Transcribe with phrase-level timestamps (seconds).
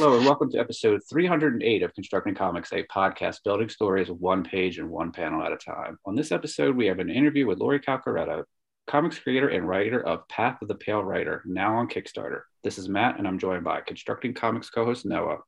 [0.00, 4.78] Hello, and welcome to episode 308 of Constructing Comics, a podcast building stories one page
[4.78, 5.98] and one panel at a time.
[6.06, 8.44] On this episode, we have an interview with Lori Calcaterra,
[8.86, 12.44] comics creator and writer of Path of the Pale Rider, now on Kickstarter.
[12.64, 15.40] This is Matt, and I'm joined by Constructing Comics co host Noah.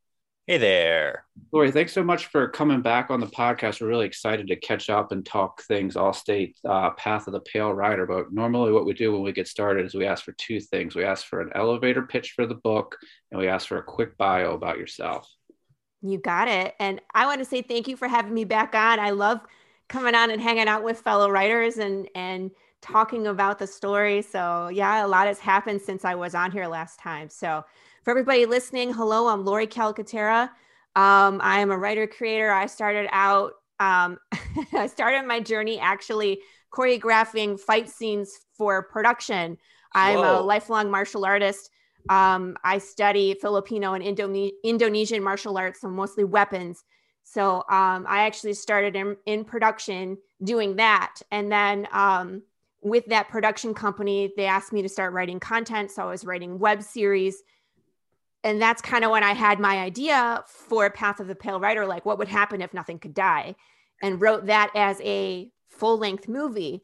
[0.52, 1.24] Hey there.
[1.50, 3.80] Lori, thanks so much for coming back on the podcast.
[3.80, 7.72] We're really excited to catch up and talk things Allstate uh, Path of the Pale
[7.72, 8.04] Rider.
[8.06, 10.94] But normally, what we do when we get started is we ask for two things
[10.94, 12.98] we ask for an elevator pitch for the book,
[13.30, 15.26] and we ask for a quick bio about yourself.
[16.02, 16.74] You got it.
[16.78, 19.00] And I want to say thank you for having me back on.
[19.00, 19.40] I love
[19.88, 22.50] coming on and hanging out with fellow writers and, and,
[22.82, 24.20] talking about the story.
[24.20, 27.28] So, yeah, a lot has happened since I was on here last time.
[27.30, 27.64] So,
[28.02, 30.50] for everybody listening, hello, I'm Lori Calcaterra.
[30.96, 32.50] Um, I am a writer creator.
[32.50, 34.18] I started out, um,
[34.72, 36.40] I started my journey actually
[36.74, 39.56] choreographing fight scenes for production.
[39.94, 40.40] I'm Whoa.
[40.40, 41.70] a lifelong martial artist.
[42.08, 46.82] Um, I study Filipino and Indone- Indonesian martial arts, so mostly weapons.
[47.22, 51.14] So um, I actually started in, in, production doing that.
[51.30, 52.42] And then um,
[52.80, 55.92] with that production company, they asked me to start writing content.
[55.92, 57.44] So I was writing web series
[58.44, 61.86] and that's kind of when I had my idea for Path of the Pale Rider,
[61.86, 63.54] like what would happen if nothing could die,
[64.02, 66.82] and wrote that as a full length movie,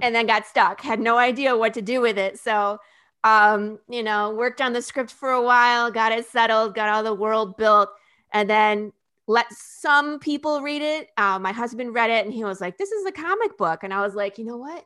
[0.00, 2.38] and then got stuck, had no idea what to do with it.
[2.38, 2.78] So,
[3.24, 7.02] um, you know, worked on the script for a while, got it settled, got all
[7.04, 7.90] the world built,
[8.32, 8.92] and then
[9.28, 11.08] let some people read it.
[11.16, 13.94] Uh, my husband read it, and he was like, "This is a comic book," and
[13.94, 14.84] I was like, "You know what?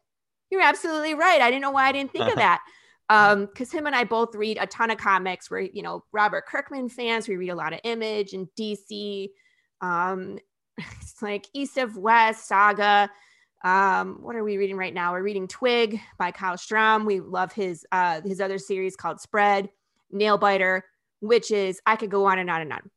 [0.51, 1.41] You're absolutely right.
[1.41, 2.61] I didn't know why I didn't think of that."
[3.09, 5.51] Um because him and i both read a ton of comics.
[5.51, 7.29] We're you know robert kirkman fans.
[7.29, 9.31] We read a lot of image and dc
[9.81, 10.39] um
[10.79, 13.11] it's like east of west saga.
[13.65, 15.13] Um what are we reading right now?
[15.13, 19.69] We're reading twig by kyle strahm we love his uh his other series called spread
[20.11, 20.85] nail biter
[21.21, 22.91] which is i could go on and on and on.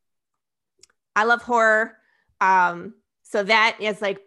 [1.15, 1.97] I love horror.
[2.41, 4.21] Um so that is like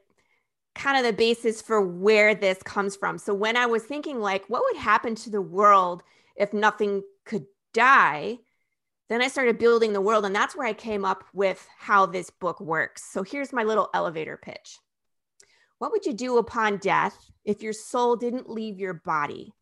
[0.74, 3.18] kind of the basis for where this comes from.
[3.18, 6.02] So when I was thinking like what would happen to the world
[6.36, 7.44] if nothing could
[7.74, 8.38] die,
[9.08, 12.30] then I started building the world and that's where I came up with how this
[12.30, 13.04] book works.
[13.12, 14.78] So here's my little elevator pitch.
[15.78, 19.52] What would you do upon death if your soul didn't leave your body?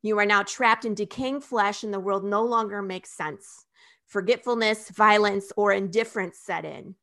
[0.00, 3.66] You are now trapped in decaying flesh and the world no longer makes sense.
[4.06, 6.94] Forgetfulness, violence, or indifference set in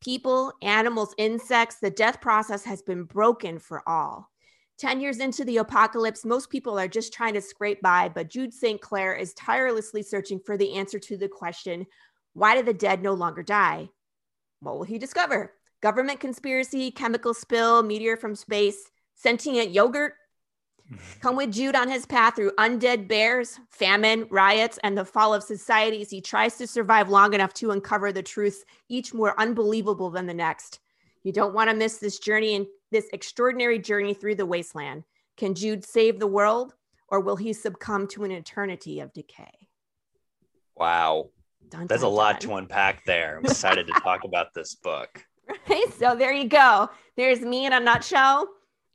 [0.00, 4.30] people, animals, insects, the death process has been broken for all.
[4.78, 8.54] 10 years into the apocalypse, most people are just trying to scrape by, but Jude
[8.54, 8.80] St.
[8.80, 11.86] Clair is tirelessly searching for the answer to the question
[12.32, 13.88] why do the dead no longer die?
[14.60, 15.52] What will he discover?
[15.82, 20.14] Government conspiracy, chemical spill, meteor from space, sentient yogurt,
[20.92, 21.20] Mm-hmm.
[21.20, 25.42] Come with Jude on his path through undead bears, famine, riots, and the fall of
[25.42, 26.10] societies.
[26.10, 30.34] He tries to survive long enough to uncover the truths, each more unbelievable than the
[30.34, 30.80] next.
[31.22, 35.04] You don't want to miss this journey and this extraordinary journey through the wasteland.
[35.36, 36.74] Can Jude save the world,
[37.08, 39.68] or will he succumb to an eternity of decay?
[40.76, 41.30] Wow.
[41.68, 43.38] Dun, There's dun, a lot to unpack there.
[43.38, 45.24] I'm excited to talk about this book.
[45.68, 45.92] Right.
[45.98, 46.88] So there you go.
[47.16, 48.48] There's me in a nutshell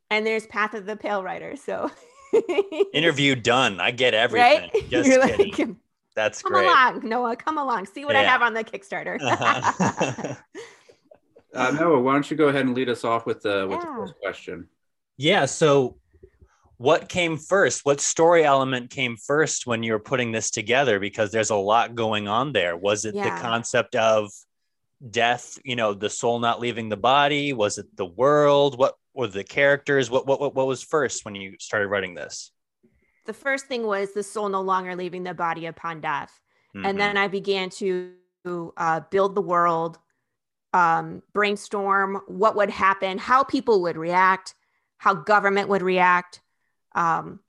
[0.09, 1.55] and there's Path of the Pale Rider.
[1.55, 1.91] So
[2.93, 3.79] interview done.
[3.79, 4.69] I get everything.
[4.73, 4.89] Right?
[4.89, 5.67] Just You're kidding.
[5.67, 5.77] Like,
[6.15, 6.65] That's come great.
[6.65, 7.35] along, Noah.
[7.35, 7.85] Come along.
[7.87, 8.21] See what yeah.
[8.21, 9.19] I have on the Kickstarter.
[11.53, 13.85] uh, Noah, why don't you go ahead and lead us off with the with yeah.
[13.85, 14.67] the first question?
[15.17, 15.45] Yeah.
[15.45, 15.97] So,
[16.77, 17.85] what came first?
[17.85, 20.99] What story element came first when you were putting this together?
[20.99, 22.75] Because there's a lot going on there.
[22.75, 23.35] Was it yeah.
[23.35, 24.31] the concept of
[25.09, 25.57] death?
[25.63, 27.53] You know, the soul not leaving the body.
[27.53, 28.77] Was it the world?
[28.77, 30.11] What or the characters?
[30.11, 32.51] What, what what what was first when you started writing this?
[33.25, 36.39] The first thing was the soul no longer leaving the body upon death,
[36.75, 36.85] mm-hmm.
[36.85, 38.13] and then I began to
[38.77, 39.97] uh, build the world,
[40.73, 44.53] um, brainstorm what would happen, how people would react,
[44.97, 46.41] how government would react,
[46.93, 47.39] um,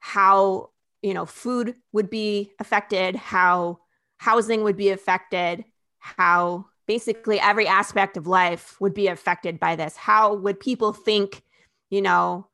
[0.00, 3.78] how you know food would be affected, how
[4.18, 5.64] housing would be affected,
[5.98, 9.96] how basically every aspect of life would be affected by this.
[9.96, 11.42] How would people think
[11.88, 12.46] you know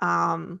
[0.00, 0.60] um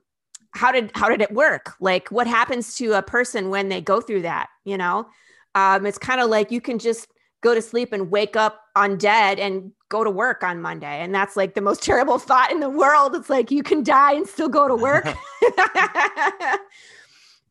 [0.52, 1.74] how did how did it work?
[1.78, 5.06] Like what happens to a person when they go through that you know?
[5.54, 7.06] Um it's kind of like you can just
[7.42, 11.36] go to sleep and wake up undead and go to work on monday and that's
[11.36, 13.14] like the most terrible thought in the world.
[13.14, 15.06] It's like you can die and still go to work.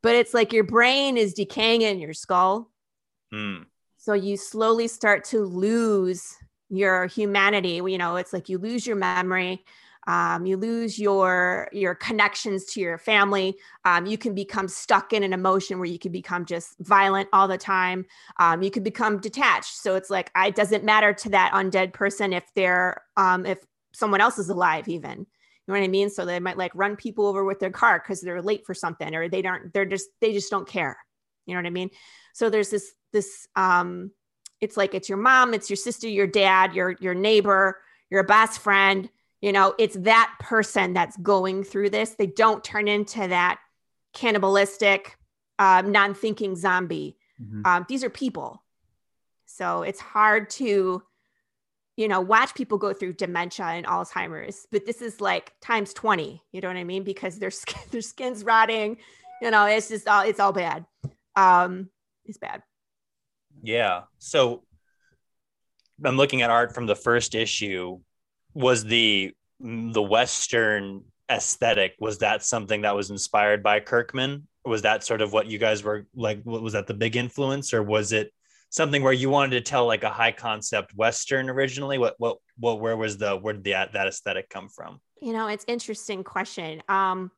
[0.04, 2.72] But it's like your brain is decaying in your skull.
[3.32, 3.66] Mm.
[4.02, 6.36] So you slowly start to lose
[6.70, 7.80] your humanity.
[7.86, 9.64] You know, it's like you lose your memory.
[10.08, 13.56] um, you lose your your connections to your family
[13.86, 17.48] um, you can become stuck in an emotion where you can become just violent all
[17.48, 18.06] the time
[18.40, 22.34] um, you can become detached so it's like it doesn't matter to that undead person
[22.34, 23.60] if they're um, if
[23.94, 25.26] someone else is alive even you
[25.68, 28.22] know what i mean so they might like run people over with their car because
[28.22, 30.98] they're late for something or they don't they're just they just don't care
[31.52, 31.92] you know what i mean?
[32.34, 34.12] So there's this this um
[34.62, 38.60] it's like it's your mom it's your sister your dad your your neighbor your best
[38.60, 39.10] friend.
[39.42, 42.12] You know it's that person that's going through this.
[42.12, 43.60] They don't turn into that
[44.14, 45.18] cannibalistic
[45.60, 47.18] um, non-thinking zombie.
[47.42, 47.62] Mm-hmm.
[47.66, 48.64] um, these are people.
[49.46, 51.02] So it's hard to
[51.98, 56.42] you know watch people go through dementia and alzheimer's but this is like times 20
[56.52, 57.04] you know what i mean?
[57.04, 58.98] Because their skin, their skin's rotting.
[59.42, 60.86] You know it's just all it's all bad
[61.36, 61.90] um
[62.26, 62.64] it's bad.
[63.64, 64.04] Yeah.
[64.20, 64.64] So
[66.04, 68.00] i'm looking at art from the first issue.
[68.54, 74.48] Was the the western aesthetic was that something that was inspired by kirkman?
[74.66, 77.82] Was that sort of what you guys were like was that the big influence or
[77.82, 78.32] was it
[78.70, 81.98] something where you wanted to tell like a high concept western originally?
[81.98, 85.00] What what what where was the where did the, that aesthetic come from?
[85.22, 86.82] You know it's interesting question.
[86.90, 87.32] Um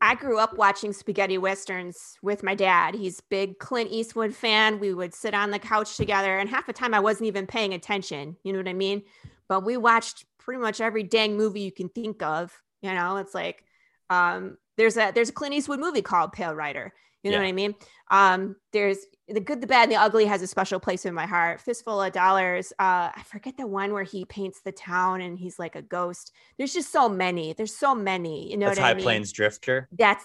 [0.00, 2.94] I grew up watching spaghetti westerns with my dad.
[2.94, 4.78] He's big Clint Eastwood fan.
[4.78, 7.74] We would sit on the couch together and half the time I wasn't even paying
[7.74, 8.36] attention.
[8.44, 9.02] You know what I mean?
[9.48, 12.52] But we watched pretty much every dang movie you can think of.
[12.80, 13.64] You know, it's like
[14.10, 16.92] um, there's a there's a Clint Eastwood movie called Pale Rider.
[17.22, 17.42] You know yeah.
[17.42, 17.74] what I mean?
[18.10, 18.98] Um, there's
[19.28, 21.60] the good, the bad, and the ugly has a special place in my heart.
[21.60, 22.72] Fistful of Dollars.
[22.78, 26.32] Uh, I forget the one where he paints the town and he's like a ghost.
[26.56, 27.52] There's just so many.
[27.52, 28.50] There's so many.
[28.50, 29.02] You know That's what High I mean?
[29.02, 29.88] Plains Drifter.
[29.92, 30.24] That's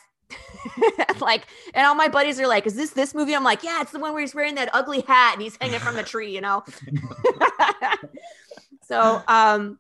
[1.20, 3.92] like, and all my buddies are like, "Is this this movie?" I'm like, "Yeah, it's
[3.92, 6.42] the one where he's wearing that ugly hat and he's hanging from the tree." You
[6.42, 6.64] know.
[8.84, 9.80] so, um,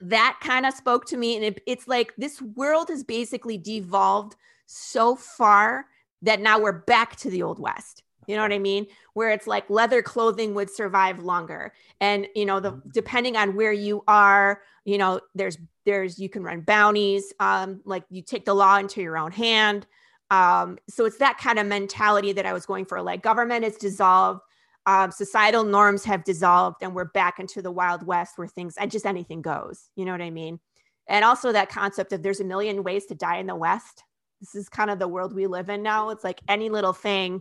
[0.00, 4.34] that kind of spoke to me, and it, it's like this world has basically devolved
[4.66, 5.86] so far
[6.22, 8.02] that now we're back to the old west.
[8.26, 8.86] You know what i mean?
[9.14, 11.72] Where it's like leather clothing would survive longer.
[12.00, 12.88] And you know the mm-hmm.
[12.92, 18.04] depending on where you are you know there's there's you can run bounties um like
[18.10, 19.86] you take the law into your own hand.
[20.30, 23.00] Um so it's that kind of mentality that i was going for.
[23.02, 24.40] Like government is dissolved
[24.86, 28.90] um, societal norms have dissolved and we're back into the wild west where things and
[28.90, 29.90] just anything goes.
[29.96, 30.60] You know what i mean?
[31.08, 34.04] And also that concept of there's a million ways to die in the west
[34.52, 36.10] this is kind of the world we live in now.
[36.10, 37.40] It's like any little thing.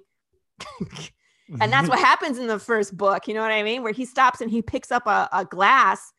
[1.62, 3.28] and that's what happens in the first book.
[3.28, 3.84] You know what I mean?
[3.84, 6.12] Where he stops and he picks up a, a glass,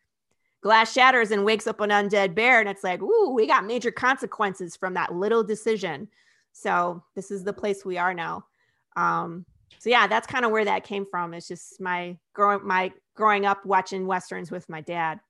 [0.62, 2.60] glass shatters and wakes up an undead bear.
[2.60, 6.08] And it's like, ooh, we got major consequences from that little decision.
[6.52, 8.46] So this is the place we are now.
[8.96, 9.44] Um,
[9.78, 11.34] so yeah, that's kind of where that came from.
[11.34, 15.20] It's just my growing my growing up watching westerns with my dad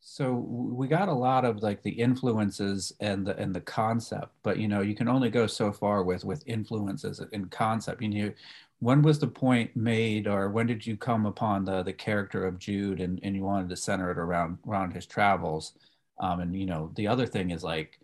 [0.00, 4.58] so we got a lot of like the influences and the and the concept but
[4.58, 8.00] you know you can only go so far with with influences and concept.
[8.02, 8.32] You know
[8.80, 12.58] when was the point made or when did you come upon the the character of
[12.58, 15.74] jude and, and you wanted to center it around around his travels?
[16.20, 17.98] Um, and you know the other thing is like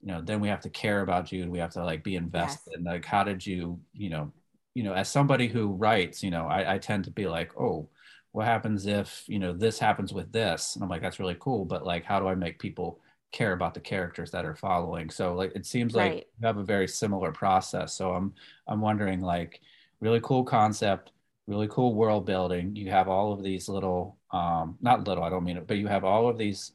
[0.00, 1.48] you know then we have to care about jude.
[1.48, 2.74] We have to like be invested.
[2.78, 2.84] Yes.
[2.84, 4.32] like how did you you know
[4.74, 7.88] you know as somebody who writes you know I, I tend to be like oh
[8.32, 10.74] what happens if you know this happens with this?
[10.74, 13.00] And i'm like that's really cool but like how do i make people
[13.32, 15.10] care about the characters that are following?
[15.10, 16.26] So like it seems like right.
[16.40, 17.94] you have a very similar process.
[17.94, 18.34] So i'm
[18.66, 19.60] i'm wondering like
[20.00, 21.12] really cool concept
[21.46, 22.76] really cool world building.
[22.76, 25.88] You have all of these little um not little i don't mean it but you
[25.88, 26.72] have all of these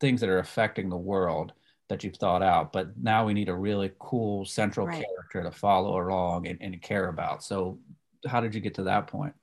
[0.00, 1.52] things that are affecting the world
[1.88, 5.04] that you've thought out but now we need a really cool central right.
[5.04, 7.42] character to follow along and, and care about.
[7.44, 7.78] So
[8.26, 9.34] how did you get to that point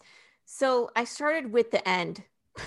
[0.50, 2.24] so I started with the end,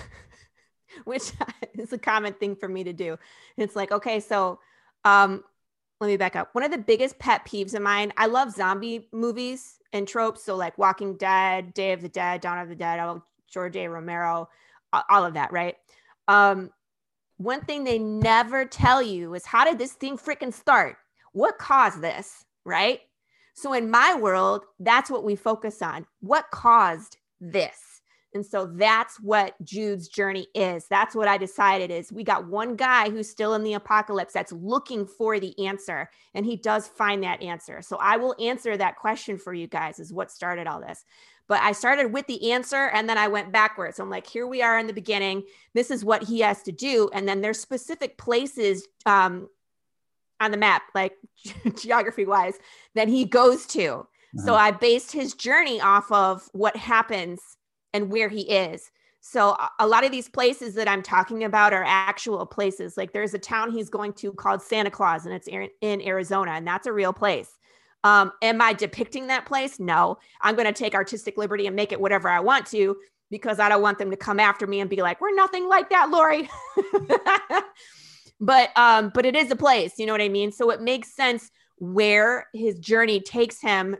[1.03, 1.31] which
[1.73, 3.17] is a common thing for me to do.
[3.57, 4.59] It's like, okay, so
[5.03, 5.43] um,
[5.99, 6.53] let me back up.
[6.53, 10.43] One of the biggest pet peeves of mine, I love zombie movies and tropes.
[10.43, 12.99] So like Walking Dead, Day of the Dead, Dawn of the Dead,
[13.51, 13.87] George A.
[13.87, 14.47] Romero,
[15.09, 15.75] all of that, right?
[16.27, 16.69] Um,
[17.37, 20.97] one thing they never tell you is how did this thing freaking start?
[21.31, 22.99] What caused this, right?
[23.55, 26.05] So in my world, that's what we focus on.
[26.19, 27.91] What caused this.
[28.33, 30.87] And so that's what Jude's journey is.
[30.89, 34.53] That's what I decided is we got one guy who's still in the apocalypse that's
[34.53, 37.81] looking for the answer and he does find that answer.
[37.81, 41.03] So I will answer that question for you guys is what started all this.
[41.47, 43.99] But I started with the answer and then I went backwards.
[43.99, 45.43] I'm like, here we are in the beginning.
[45.73, 47.09] This is what he has to do.
[47.13, 49.49] And then there's specific places um,
[50.39, 51.17] on the map, like
[51.75, 52.53] geography wise,
[52.95, 54.07] that he goes to.
[54.37, 54.63] So uh-huh.
[54.63, 57.41] I based his journey off of what happens
[57.93, 58.89] and where he is.
[59.19, 62.97] So a lot of these places that I'm talking about are actual places.
[62.97, 66.65] Like there's a town he's going to called Santa Claus, and it's in Arizona, and
[66.65, 67.49] that's a real place.
[68.03, 69.79] Um, am I depicting that place?
[69.79, 70.17] No.
[70.41, 72.97] I'm going to take artistic liberty and make it whatever I want to
[73.29, 75.89] because I don't want them to come after me and be like, "We're nothing like
[75.91, 76.49] that, Lori."
[78.41, 79.99] but um, but it is a place.
[79.99, 80.51] You know what I mean?
[80.51, 83.95] So it makes sense where his journey takes him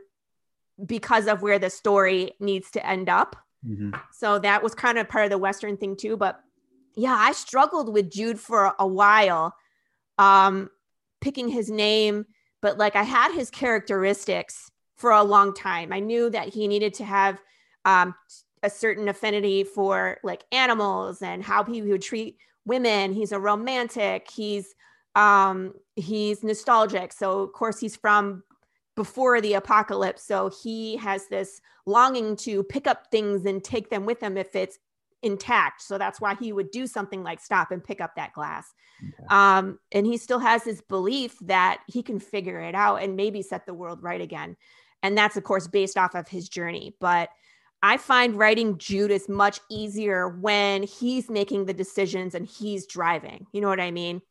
[0.86, 3.36] because of where the story needs to end up.
[3.66, 3.92] Mm-hmm.
[4.12, 6.18] So that was kind of part of the Western thing too.
[6.18, 6.40] But
[6.96, 9.56] yeah, I struggled with Jude for a while,
[10.18, 10.70] um,
[11.22, 12.26] picking his name,
[12.62, 15.94] but like I had his characteristics for a long time.
[15.94, 17.42] I knew that he needed to have
[17.86, 18.14] um,
[18.64, 23.14] a certain affinity for like animals and how he would treat women.
[23.14, 24.30] He's a romantic.
[24.30, 24.74] He's
[25.16, 27.14] um, he's nostalgic.
[27.14, 28.44] So of course he's from
[28.96, 30.24] before the apocalypse.
[30.24, 34.56] So he has this longing to pick up things and take them with him if
[34.56, 34.78] it's
[35.24, 35.82] intact.
[35.82, 38.74] So that's why he would do something like stop and pick up that glass.
[39.02, 39.28] Okay.
[39.30, 43.42] Um, and he still has this belief that he can figure it out and maybe
[43.42, 44.58] set the world right again.
[45.04, 46.96] And that's, of course, based off of his journey.
[47.00, 47.30] But
[47.84, 53.48] I find writing Jude is much easier when he's making the decisions and he's driving.
[53.52, 54.22] You know what I mean?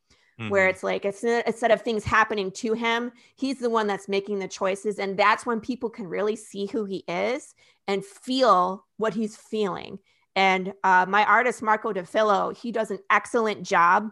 [0.40, 0.48] Mm-hmm.
[0.48, 4.38] where it's like it's instead of things happening to him, he's the one that's making
[4.38, 4.98] the choices.
[4.98, 7.54] And that's when people can really see who he is
[7.86, 9.98] and feel what he's feeling.
[10.36, 14.10] And uh, my artist, Marco DeFillo, he does an excellent job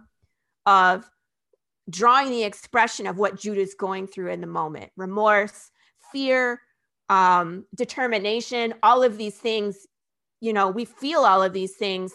[0.67, 1.09] of
[1.89, 5.71] drawing the expression of what Jude is going through in the moment remorse,
[6.13, 6.61] fear,
[7.09, 9.87] um, determination, all of these things.
[10.41, 12.13] You know, we feel all of these things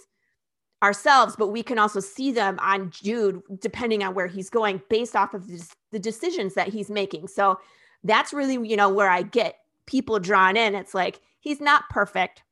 [0.84, 5.16] ourselves, but we can also see them on Jude, depending on where he's going, based
[5.16, 7.30] off of this, the decisions that he's making.
[7.30, 7.60] So
[8.04, 10.76] that's really, you know, where I get people drawn in.
[10.76, 12.44] It's like he's not perfect.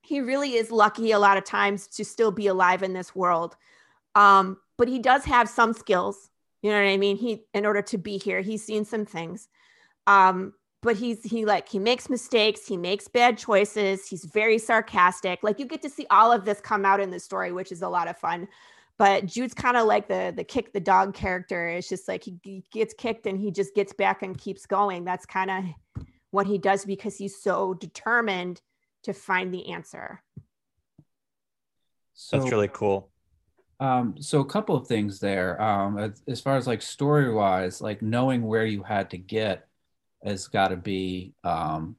[0.00, 3.56] He really is lucky a lot of times to still be alive in this world.
[4.14, 6.30] Um, but he does have some skills.
[6.62, 7.16] You know what I mean?
[7.16, 9.48] He, in order to be here, he's seen some things.
[10.06, 15.42] Um, but he's he like he makes mistakes he makes bad choices he's very sarcastic.
[15.42, 17.82] Like you get to see all of this come out in the story which is
[17.82, 18.48] a lot of fun.
[18.98, 21.68] But jude's kind of like the the kick the dog character.
[21.68, 25.04] It's just like he, he gets kicked and he just gets back and keeps going.
[25.04, 25.64] That's kind of
[26.30, 28.60] what he does because he's so determined
[29.02, 30.22] to find the answer.
[32.14, 33.10] So, that's really cool.
[33.80, 37.80] Um, so a couple of things there um, as, as far as like story wise
[37.80, 39.69] like knowing where you had to get
[40.24, 41.96] has got to be um,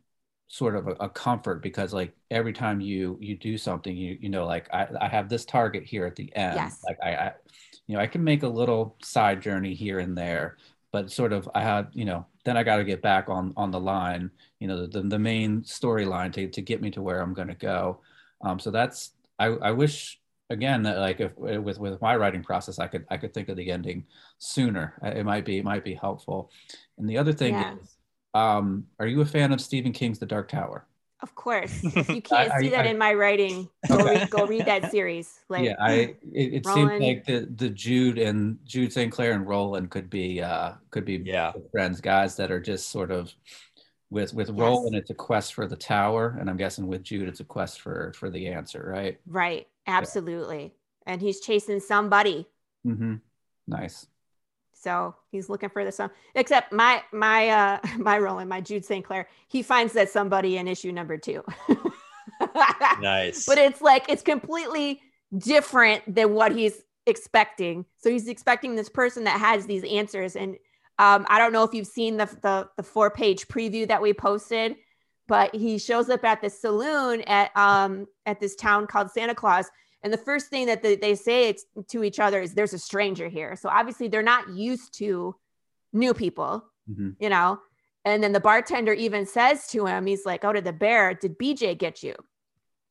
[0.52, 4.28] sort of a, a, comfort because like every time you you do something you you
[4.28, 6.84] know like I, I have this target here at the end yes.
[6.86, 7.34] like I, I
[7.88, 10.58] you know I can make a little side journey here and there
[10.92, 13.72] but sort of I had you know then I got to get back on on
[13.72, 17.34] the line you know the the main storyline to to get me to where I'm
[17.34, 18.02] going to go
[18.42, 22.78] um, so that's I, I wish again that like if with with my writing process
[22.78, 24.04] I could I could think of the ending
[24.38, 26.52] sooner it might be it might be helpful
[26.98, 27.76] and the other thing yeah.
[27.76, 27.96] is
[28.34, 30.86] um, are you a fan of Stephen King's The Dark Tower?
[31.22, 31.84] Of course.
[31.84, 34.04] If you can't I, see that I, in my writing, go, okay.
[34.04, 35.40] read, go read that series.
[35.50, 39.12] Like, yeah, I it, it seems like the the Jude and Jude St.
[39.12, 41.52] Clair and Roland could be uh could be yeah.
[41.72, 43.34] friends, guys that are just sort of
[44.10, 44.58] with with yes.
[44.58, 47.82] Roland it's a quest for the tower, and I'm guessing with Jude it's a quest
[47.82, 49.20] for for the answer, right?
[49.28, 49.68] Right.
[49.88, 50.64] Absolutely.
[50.64, 51.14] Yeah.
[51.14, 52.48] And he's chasing somebody.
[52.88, 53.16] Mm-hmm.
[53.68, 54.08] Nice.
[54.82, 56.00] So he's looking for this.
[56.36, 59.06] Except my my uh my Roland, my Jude St.
[59.06, 61.44] Clair, he finds that somebody in issue number two.
[63.00, 63.46] nice.
[63.48, 65.02] But it's like it's completely
[65.38, 67.86] different than what he's expecting.
[67.98, 70.36] So he's expecting this person that has these answers.
[70.36, 70.56] And
[71.00, 74.14] um, I don't know if you've seen the the, the four page preview that we
[74.14, 74.76] posted,
[75.28, 79.70] but he shows up at the saloon at um at this town called Santa Claus
[80.04, 81.56] and the first thing that they, they say
[81.90, 83.56] to each other is, there's a stranger here.
[83.56, 85.36] So obviously they're not used to
[85.94, 87.12] new people, mm-hmm.
[87.20, 87.60] you know?
[88.04, 91.38] And then the bartender even says to him, he's like, Oh, did the bear, did
[91.38, 92.16] BJ get you?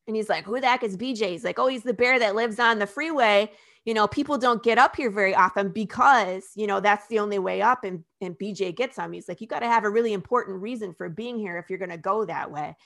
[0.07, 1.31] And he's like, Who the heck is BJ?
[1.31, 3.51] He's like, Oh, he's the bear that lives on the freeway.
[3.85, 7.39] You know, people don't get up here very often because, you know, that's the only
[7.39, 7.83] way up.
[7.83, 9.13] And, and BJ gets him.
[9.13, 11.79] He's like, You got to have a really important reason for being here if you're
[11.79, 12.67] going to go that way.
[12.67, 12.77] And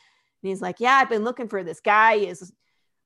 [0.49, 2.15] he's like, Yeah, I've been looking for this guy.
[2.15, 2.51] Is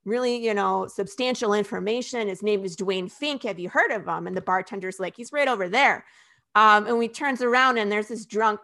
[0.09, 2.29] really, you know, substantial information.
[2.29, 3.43] His name is Dwayne Fink.
[3.45, 4.27] Have you heard of him?
[4.27, 6.05] And the bartender's like, he's right over there.
[6.55, 8.61] Um, and we turns around and there's this drunk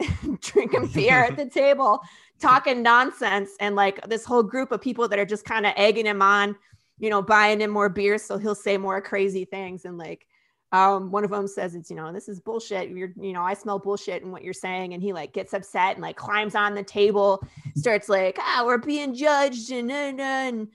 [0.40, 2.00] drinking beer at the table,
[2.40, 6.06] talking nonsense, and like this whole group of people that are just kind of egging
[6.06, 6.56] him on,
[6.98, 9.84] you know, buying him more beer so he'll say more crazy things.
[9.84, 10.26] And like,
[10.72, 12.90] um, one of them says it's you know this is bullshit.
[12.90, 15.94] You're you know I smell bullshit in what you're saying, and he like gets upset
[15.94, 17.40] and like climbs on the table,
[17.76, 20.68] starts like ah we're being judged and and, and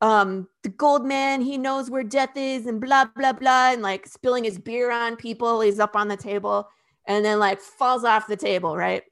[0.00, 4.06] um the gold man he knows where death is and blah blah blah and like
[4.06, 6.68] spilling his beer on people he's up on the table
[7.08, 9.02] and then like falls off the table right?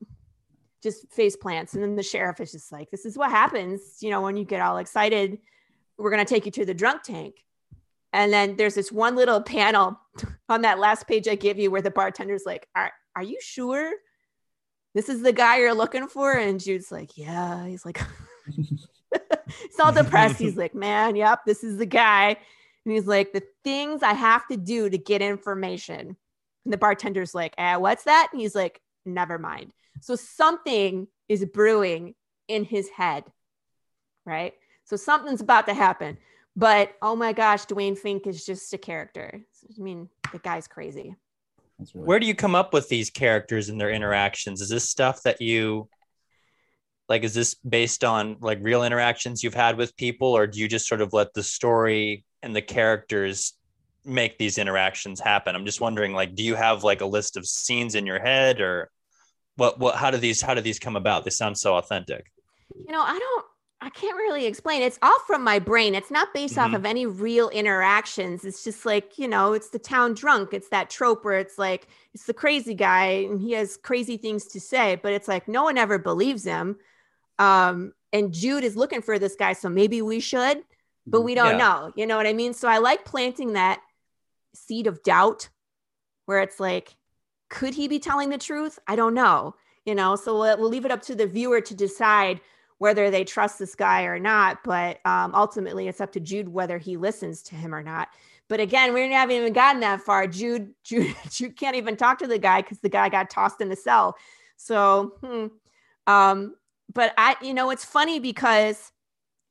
[0.82, 4.10] Just face plants and then the sheriff is just like this is what happens you
[4.10, 5.38] know when you get all excited.
[5.98, 7.42] We're going to take you to the drunk tank.
[8.12, 9.98] And then there's this one little panel
[10.48, 13.92] on that last page i give you where the bartender's like are, are you sure
[14.94, 16.32] this is the guy you're looking for?
[16.32, 18.00] And jude's like yeah he's like
[19.12, 20.38] he's all depressed.
[20.38, 22.36] He's like, man, yep, this is the guy.
[22.84, 26.16] And he's like, the things I have to do to get information.
[26.64, 28.28] And the bartender's like, eh, what's that?
[28.32, 29.72] And he's like, never mind.
[30.00, 32.14] So something is brewing
[32.48, 33.24] in his head,
[34.24, 34.54] right?
[34.84, 36.18] So something's about to happen.
[36.54, 39.40] But oh my gosh, Dwayne Fink is just a character.
[39.78, 41.14] I mean, the guy's crazy.
[41.78, 44.62] Really Where do you come up with these characters and their interactions?
[44.62, 45.88] Is this stuff that you
[47.08, 50.68] like is this based on like real interactions you've had with people or do you
[50.68, 53.54] just sort of let the story and the characters
[54.04, 55.54] make these interactions happen?
[55.54, 58.60] I'm just wondering like do you have like a list of scenes in your head
[58.60, 58.90] or
[59.56, 61.24] what what how do these how do these come about?
[61.24, 62.26] They sound so authentic.
[62.74, 63.44] You know i don't
[63.80, 64.82] i can't really explain.
[64.82, 65.94] It's all from my brain.
[65.94, 66.74] It's not based mm-hmm.
[66.74, 68.44] off of any real interactions.
[68.44, 70.52] It's just like you know it's the town drunk.
[70.52, 74.46] It's that trope where it's like it's the crazy guy and he has crazy things
[74.46, 76.76] to say but it's like no one ever believes him
[77.38, 80.62] um, and Jude is looking for this guy, so maybe we should,
[81.06, 81.58] but we don't yeah.
[81.58, 81.92] know.
[81.96, 82.54] You know what I mean?
[82.54, 83.80] So I like planting that
[84.54, 85.48] seed of doubt
[86.24, 86.96] where it's like,
[87.48, 88.78] could he be telling the truth?
[88.86, 89.54] I don't know.
[89.84, 92.40] You know, so we'll, we'll leave it up to the viewer to decide
[92.78, 94.64] whether they trust this guy or not.
[94.64, 98.08] But um, ultimately, it's up to Jude whether he listens to him or not.
[98.48, 100.26] But again, we haven't even gotten that far.
[100.26, 103.68] Jude, Jude, Jude can't even talk to the guy because the guy got tossed in
[103.68, 104.16] the cell.
[104.56, 105.46] So, hmm,
[106.10, 106.54] um,
[106.92, 108.92] but I, you know, it's funny because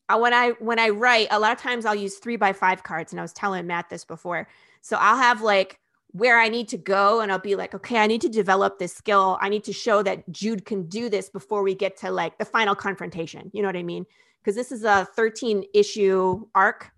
[0.10, 2.84] I, when I when I write, a lot of times I'll use three by five
[2.84, 4.48] cards, and I was telling Matt this before.
[4.82, 5.80] So I'll have like
[6.12, 8.94] where I need to go, and I'll be like, okay, I need to develop this
[8.94, 9.38] skill.
[9.42, 12.46] I need to show that Jude can do this before we get to like the
[12.46, 13.50] final confrontation.
[13.54, 14.06] You know what I mean?
[14.42, 16.91] Because this is a 13 issue arc.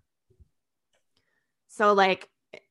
[1.68, 2.28] So like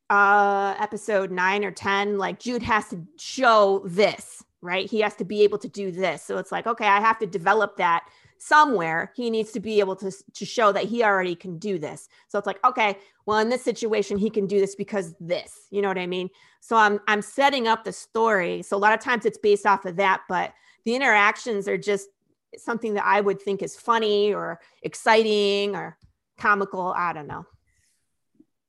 [0.10, 4.89] uh episode 9 or 10 like Jude has to show this right?
[4.89, 6.24] He has to be able to do this.
[6.24, 9.12] So it's like, okay, I have to develop that somewhere.
[9.15, 12.08] He needs to be able to, to show that he already can do this.
[12.28, 15.82] So it's like, okay, well, in this situation, he can do this because this, you
[15.82, 16.30] know what I mean?
[16.60, 18.62] So I'm I'm setting up the story.
[18.62, 20.54] So a lot of times it's based off of that, but
[20.86, 22.10] the interactions are just
[22.58, 25.98] something that I would think is funny or exciting or
[26.38, 26.93] comical.
[26.96, 27.46] I don't know.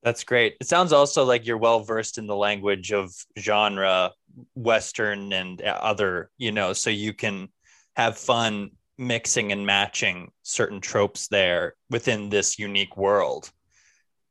[0.09, 0.57] That's great.
[0.59, 4.13] It sounds also like you're well versed in the language of genre
[4.55, 7.49] western and other you know so you can
[7.95, 13.51] have fun mixing and matching certain tropes there within this unique world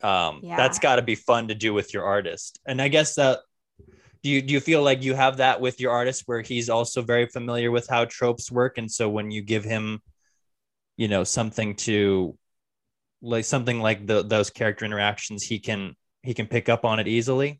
[0.01, 0.55] um yeah.
[0.55, 3.39] that's got to be fun to do with your artist and i guess that
[4.23, 7.01] do you do you feel like you have that with your artist where he's also
[7.01, 10.01] very familiar with how tropes work and so when you give him
[10.95, 12.37] you know something to
[13.21, 17.08] like something like the, those character interactions he can he can pick up on it
[17.08, 17.60] easily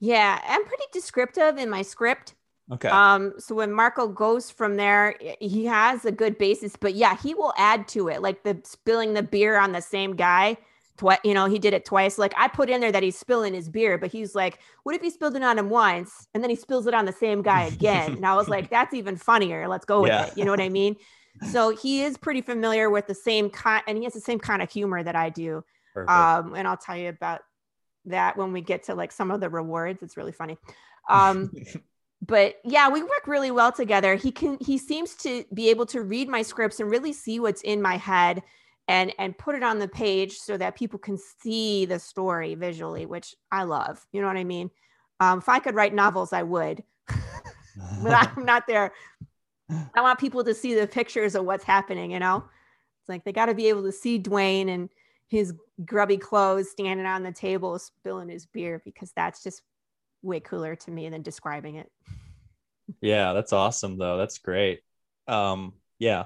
[0.00, 2.34] yeah, I'm pretty descriptive in my script.
[2.70, 2.88] Okay.
[2.88, 7.34] Um, so when Marco goes from there, he has a good basis, but yeah, he
[7.34, 10.58] will add to it, like the spilling the beer on the same guy.
[10.98, 12.18] Twice, you know, he did it twice.
[12.18, 15.00] Like I put in there that he's spilling his beer, but he's like, "What if
[15.00, 17.64] he spilled it on him once and then he spills it on the same guy
[17.66, 19.68] again?" and I was like, "That's even funnier.
[19.68, 20.26] Let's go with yeah.
[20.26, 20.96] it." You know what I mean?
[21.50, 24.62] So he is pretty familiar with the same kind, and he has the same kind
[24.62, 25.64] of humor that I do.
[25.94, 26.10] Perfect.
[26.10, 27.40] Um, and I'll tell you about
[28.06, 30.02] that when we get to like some of the rewards.
[30.02, 30.58] It's really funny.
[31.08, 31.50] Um,
[32.26, 34.14] but yeah, we work really well together.
[34.14, 37.62] He can he seems to be able to read my scripts and really see what's
[37.62, 38.42] in my head
[38.88, 43.06] and and put it on the page so that people can see the story visually,
[43.06, 44.04] which I love.
[44.12, 44.70] You know what I mean?
[45.20, 48.92] Um, if I could write novels, I would, but I'm not there.
[49.94, 52.12] I want people to see the pictures of what's happening.
[52.12, 52.44] You know,
[53.00, 54.88] it's like they got to be able to see Dwayne and
[55.28, 55.54] his
[55.84, 59.62] grubby clothes standing on the table spilling his beer because that's just
[60.22, 61.90] way cooler to me than describing it.
[63.00, 64.16] Yeah, that's awesome though.
[64.16, 64.80] That's great.
[65.26, 66.24] Um, yeah.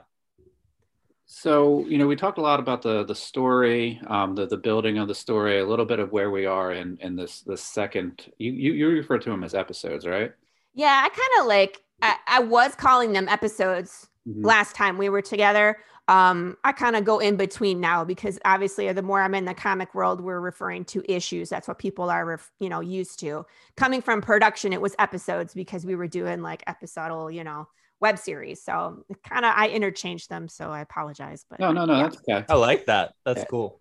[1.26, 4.98] So you know, we talked a lot about the the story, um, the the building
[4.98, 8.30] of the story, a little bit of where we are in in this this second.
[8.38, 10.32] You you, you refer to them as episodes, right?
[10.74, 11.82] Yeah, I kind of like.
[12.04, 14.44] I, I was calling them episodes mm-hmm.
[14.44, 15.76] last time we were together
[16.08, 19.54] um, I kind of go in between now because obviously the more I'm in the
[19.54, 21.48] comic world, we're referring to issues.
[21.48, 23.46] That's what people are, ref- you know, used to.
[23.76, 27.68] Coming from production, it was episodes because we were doing like episodal, you know,
[28.00, 28.62] web series.
[28.62, 30.48] So kind of I interchanged them.
[30.48, 31.46] So I apologize.
[31.48, 32.02] But no, no, no, yeah.
[32.02, 32.44] that's okay.
[32.48, 33.14] I like that.
[33.24, 33.78] That's cool.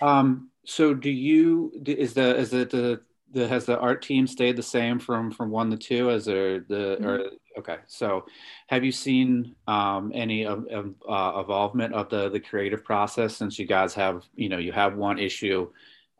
[0.00, 4.56] um, so do you is the is it the the has the art team stayed
[4.56, 7.04] the same from from one to two as the mm-hmm.
[7.04, 7.78] or okay.
[7.86, 8.26] So
[8.68, 13.58] have you seen um, any of, of uh, involvement of the the creative process since
[13.58, 15.70] you guys have you know you have one issue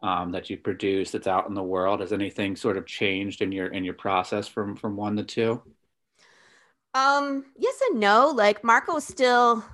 [0.03, 2.01] um, that you produce that's out in the world?
[2.01, 5.63] Has anything sort of changed in your in your process from from one to two?
[6.95, 8.29] Um yes and no.
[8.35, 9.65] Like marco still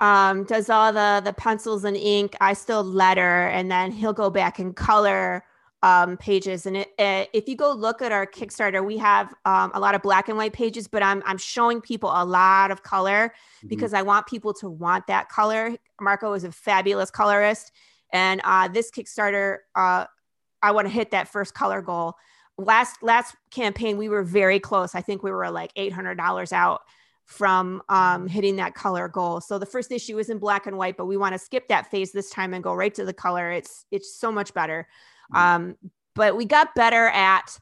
[0.00, 2.36] um, does all the the pencils and ink.
[2.40, 5.44] I still letter, and then he'll go back and color
[5.84, 6.64] um, pages.
[6.64, 9.94] And it, it, if you go look at our Kickstarter, we have um, a lot
[9.94, 13.68] of black and white pages, but I'm I'm showing people a lot of color mm-hmm.
[13.68, 15.76] because I want people to want that color.
[16.00, 17.70] Marco is a fabulous colorist,
[18.10, 20.06] and uh, this Kickstarter, uh,
[20.62, 22.14] I want to hit that first color goal.
[22.56, 24.94] Last last campaign, we were very close.
[24.94, 26.80] I think we were like eight hundred dollars out
[27.26, 29.42] from um, hitting that color goal.
[29.42, 31.90] So the first issue is in black and white, but we want to skip that
[31.90, 33.50] phase this time and go right to the color.
[33.50, 34.86] It's it's so much better.
[35.32, 35.36] Mm-hmm.
[35.36, 35.76] Um,
[36.14, 37.58] but we got better at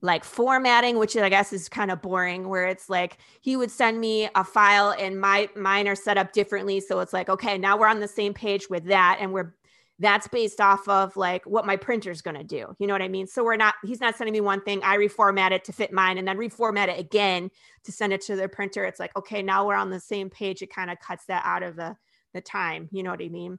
[0.00, 4.00] like formatting, which I guess is kind of boring, where it's like he would send
[4.00, 6.80] me a file and my mine are set up differently.
[6.80, 9.54] So it's like, okay, now we're on the same page with that and we're
[10.00, 12.74] that's based off of like what my printer's going to do.
[12.78, 13.26] You know what I mean?
[13.26, 14.80] So we're not, he's not sending me one thing.
[14.84, 17.50] I reformat it to fit mine and then reformat it again
[17.84, 18.84] to send it to the printer.
[18.84, 20.62] It's like, okay, now we're on the same page.
[20.62, 21.96] It kind of cuts that out of the,
[22.32, 22.88] the time.
[22.92, 23.58] You know what I mean?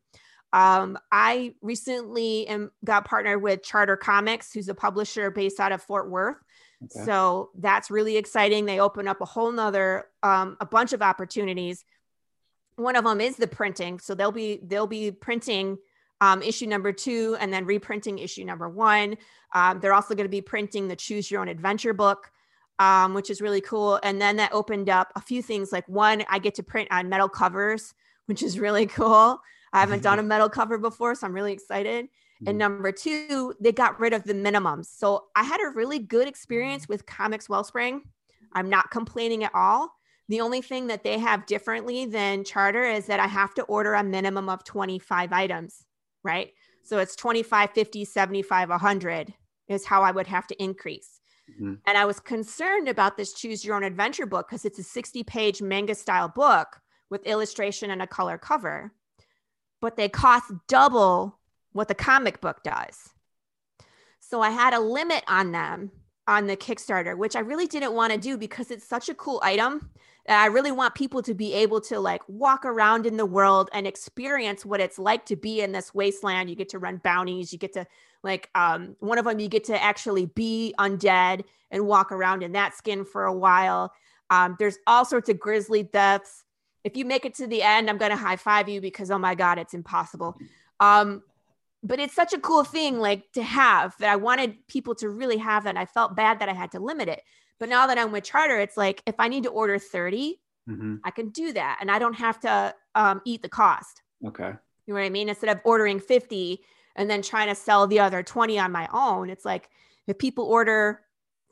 [0.52, 5.82] Um, I recently am, got partnered with Charter Comics, who's a publisher based out of
[5.82, 6.38] Fort Worth.
[6.84, 7.06] Okay.
[7.06, 8.66] So that's really exciting.
[8.66, 11.84] They open up a whole nother, um, a bunch of opportunities.
[12.78, 14.00] One of them is the printing.
[14.00, 15.78] So they'll be, they'll be printing
[16.22, 19.18] um, issue number two and then reprinting issue number one.
[19.54, 22.32] Um, they're also going to be printing the Choose Your Own Adventure book,
[22.78, 24.00] um, which is really cool.
[24.04, 25.72] And then that opened up a few things.
[25.72, 27.94] Like one, I get to print on metal covers,
[28.26, 29.42] which is really cool.
[29.74, 32.08] I haven't done a metal cover before, so I'm really excited.
[32.40, 32.58] And mm-hmm.
[32.58, 34.86] number two, they got rid of the minimums.
[34.86, 38.02] So I had a really good experience with Comix Wellspring.
[38.54, 39.94] I'm not complaining at all.
[40.30, 43.96] The only thing that they have differently than Charter is that I have to order
[43.96, 45.86] a minimum of 25 items
[46.24, 46.52] right?
[46.84, 49.34] So it's 25, 50, 75, 100
[49.68, 51.20] is how I would have to increase.
[51.52, 51.76] Mm-hmm.
[51.86, 55.24] And I was concerned about this Choose Your Own Adventure book because it's a 60
[55.24, 56.80] page manga style book
[57.10, 58.92] with illustration and a color cover,
[59.82, 61.38] but they cost double
[61.72, 63.10] what the comic book does.
[64.20, 65.92] So I had a limit on them
[66.28, 69.42] on the Kickstarter, which I really didn't want to do because it's such a cool
[69.44, 69.90] item
[70.30, 73.88] I really want people to be able to like walk around in the world and
[73.88, 76.50] experience what it's like to be in this wasteland.
[76.50, 77.88] You get to run bounties, you get to
[78.22, 82.52] like um, one of them you get to actually be undead and walk around in
[82.52, 83.92] that skin for a while.
[84.30, 86.44] Um, there's all sorts of grisly deaths.
[86.84, 89.18] If you make it to the end, I'm going to high five you because oh
[89.18, 90.38] my god, it's impossible.
[90.80, 91.24] Um,
[91.82, 95.38] but it's such a cool thing like to have that I wanted people to really
[95.38, 95.78] have that.
[95.78, 97.22] I felt bad that I had to limit it
[97.60, 100.96] but now that I'm with Charter, it's like if I need to order 30, mm-hmm.
[101.04, 104.02] I can do that and I don't have to um, eat the cost.
[104.26, 104.54] Okay.
[104.86, 105.30] You know what I mean?
[105.30, 106.62] Instead of ordering 50
[106.96, 109.70] and then trying to sell the other 20 on my own, it's like
[110.08, 111.02] if people order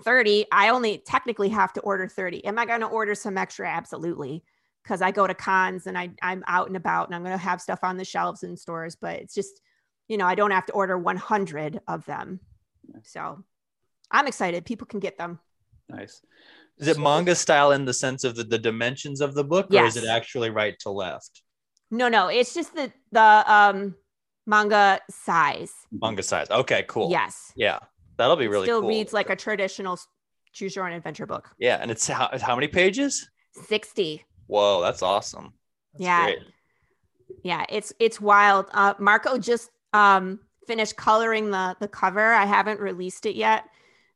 [0.03, 2.45] 30, I only technically have to order 30.
[2.45, 3.67] Am I going to order some extra?
[3.67, 4.43] Absolutely.
[4.87, 7.43] Because I go to cons and I, I'm out and about and I'm going to
[7.43, 9.59] have stuff on the shelves in stores, but it's just,
[10.07, 12.39] you know, I don't have to order 100 of them.
[13.03, 13.43] So
[14.11, 14.63] I'm excited.
[14.63, 15.39] People can get them.
[15.89, 16.21] Nice.
[16.77, 19.83] Is it manga style in the sense of the, the dimensions of the book, yes.
[19.83, 21.41] or is it actually right to left?
[21.89, 23.95] No, no, it's just the the um
[24.45, 25.71] manga size.
[25.91, 26.49] Manga size.
[26.51, 27.09] Okay, cool.
[27.09, 27.51] Yes.
[27.55, 27.79] Yeah,
[28.17, 28.65] that'll be really.
[28.65, 28.89] Still cool.
[28.89, 29.97] reads like a traditional
[30.53, 31.49] choose your own adventure book.
[31.57, 33.29] Yeah, and it's how how many pages?
[33.53, 34.25] Sixty.
[34.47, 35.53] Whoa, that's awesome.
[35.93, 36.23] That's yeah.
[36.25, 36.39] Great.
[37.43, 38.67] Yeah, it's it's wild.
[38.73, 42.33] Uh, Marco just um finished coloring the the cover.
[42.33, 43.65] I haven't released it yet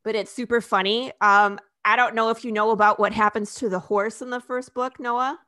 [0.03, 1.11] but it's super funny.
[1.21, 4.39] Um, I don't know if you know about what happens to the horse in the
[4.39, 5.39] first book, Noah.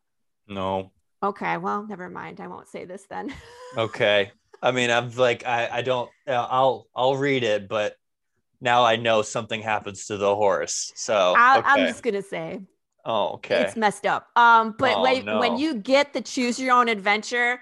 [0.48, 0.92] No.
[1.22, 2.40] Okay, well, never mind.
[2.40, 3.34] I won't say this then.
[3.78, 4.32] okay.
[4.62, 6.10] I mean, I'm like, I, I don't.
[6.28, 7.96] Uh, I'll I'll read it, but
[8.62, 10.92] now I know something happens to the horse.
[10.96, 11.68] So I, okay.
[11.68, 12.62] I'm just gonna say.
[13.06, 13.62] Oh, okay.
[13.62, 14.30] It's messed up.
[14.38, 15.40] Um, but oh, when no.
[15.40, 17.60] when you get the choose your own adventure,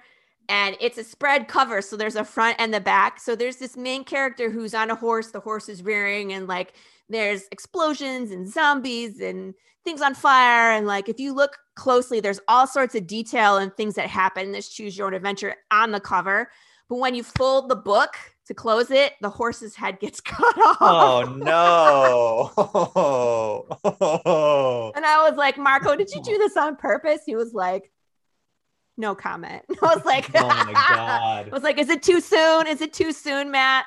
[0.51, 3.77] and it's a spread cover so there's a front and the back so there's this
[3.77, 6.73] main character who's on a horse the horse is rearing and like
[7.09, 12.39] there's explosions and zombies and things on fire and like if you look closely there's
[12.47, 15.91] all sorts of detail and things that happen in this choose your own adventure on
[15.91, 16.49] the cover
[16.89, 18.15] but when you fold the book
[18.51, 22.51] to close it the horse's head gets cut off oh no
[24.95, 27.91] and i was like marco did you do this on purpose he was like
[28.97, 29.63] no comment.
[29.81, 31.47] I was like, oh my god.
[31.47, 32.67] I was like, is it too soon?
[32.67, 33.85] Is it too soon, Matt?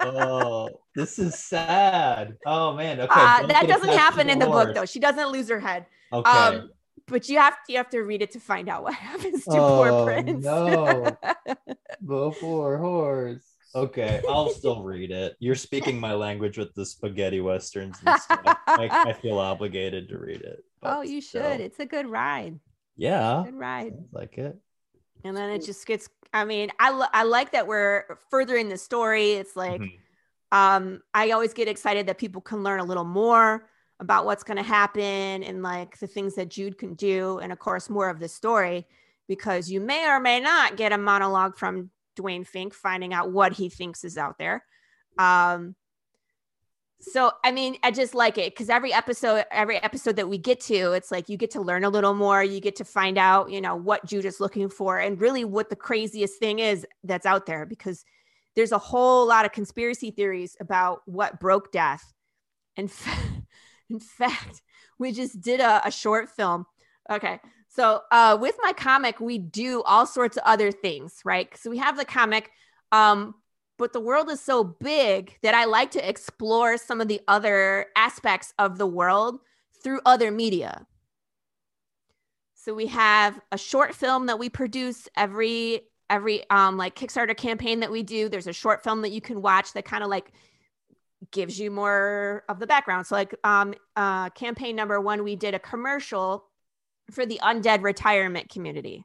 [0.00, 2.36] oh, this is sad.
[2.46, 3.00] Oh man.
[3.00, 3.08] Okay.
[3.10, 4.84] Uh, that doesn't happen in the book though.
[4.84, 5.86] She doesn't lose her head.
[6.12, 6.30] Okay.
[6.30, 6.70] Um,
[7.06, 9.58] but you have to you have to read it to find out what happens to
[9.58, 10.44] oh, poor Prince.
[10.44, 11.16] no,
[12.00, 13.53] the poor horse.
[13.74, 15.36] Okay, I'll still read it.
[15.40, 18.40] You're speaking my language with the spaghetti westerns and stuff.
[18.66, 20.64] I, I feel obligated to read it.
[20.82, 21.60] Oh, you should.
[21.60, 22.60] It's a good ride.
[22.96, 23.92] Yeah, good ride.
[23.92, 24.56] Sounds like it.
[25.24, 26.08] And then it just gets.
[26.32, 29.32] I mean, I lo- I like that we're furthering the story.
[29.32, 30.56] It's like, mm-hmm.
[30.56, 33.68] um, I always get excited that people can learn a little more
[34.00, 37.58] about what's going to happen and like the things that Jude can do, and of
[37.58, 38.86] course more of the story,
[39.26, 43.52] because you may or may not get a monologue from Dwayne Fink finding out what
[43.52, 44.64] he thinks is out there.
[45.18, 45.76] Um,
[47.00, 50.60] so I mean, I just like it because every episode, every episode that we get
[50.62, 52.42] to, it's like you get to learn a little more.
[52.42, 55.68] You get to find out, you know, what Jude is looking for, and really what
[55.68, 57.66] the craziest thing is that's out there.
[57.66, 58.04] Because
[58.56, 62.12] there's a whole lot of conspiracy theories about what broke death.
[62.76, 62.90] And
[63.90, 64.62] in fact,
[64.98, 66.66] we just did a, a short film.
[67.10, 67.38] Okay,
[67.74, 71.48] so uh, with my comic, we do all sorts of other things, right?
[71.56, 72.52] So we have the comic,
[72.92, 73.34] um,
[73.78, 77.86] but the world is so big that I like to explore some of the other
[77.96, 79.40] aspects of the world
[79.82, 80.86] through other media.
[82.54, 87.80] So we have a short film that we produce every every um like Kickstarter campaign
[87.80, 88.28] that we do.
[88.28, 90.30] There's a short film that you can watch that kind of like
[91.32, 93.06] gives you more of the background.
[93.06, 96.46] So like um uh campaign number 1 we did a commercial
[97.10, 99.04] for the undead retirement community.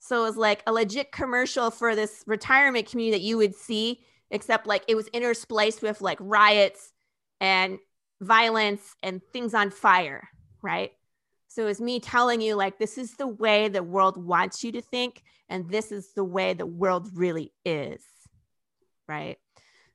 [0.00, 4.00] So it was like a legit commercial for this retirement community that you would see,
[4.30, 6.92] except like it was interspliced with like riots
[7.40, 7.78] and
[8.20, 10.28] violence and things on fire,
[10.62, 10.92] right?
[11.48, 14.72] So it was me telling you, like, this is the way the world wants you
[14.72, 18.02] to think, and this is the way the world really is,
[19.08, 19.38] right?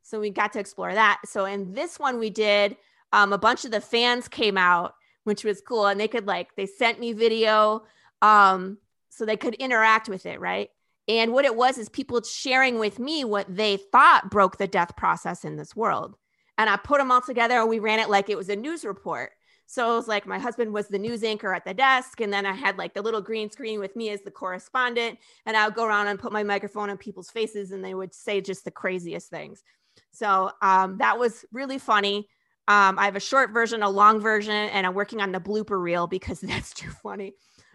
[0.01, 1.21] So we got to explore that.
[1.25, 2.75] So in this one, we did
[3.13, 5.87] um, a bunch of the fans came out which was cool.
[5.87, 7.83] And they could like, they sent me video
[8.21, 8.77] um,
[9.09, 10.69] so they could interact with it, right?
[11.07, 14.95] And what it was is people sharing with me what they thought broke the death
[14.95, 16.15] process in this world.
[16.57, 19.31] And I put them all together we ran it like it was a news report.
[19.65, 22.21] So it was like my husband was the news anchor at the desk.
[22.21, 25.17] And then I had like the little green screen with me as the correspondent.
[25.45, 28.13] And I would go around and put my microphone on people's faces and they would
[28.13, 29.63] say just the craziest things.
[30.11, 32.29] So um, that was really funny.
[32.67, 35.81] Um, I have a short version, a long version, and I'm working on the blooper
[35.81, 37.33] reel because that's too funny.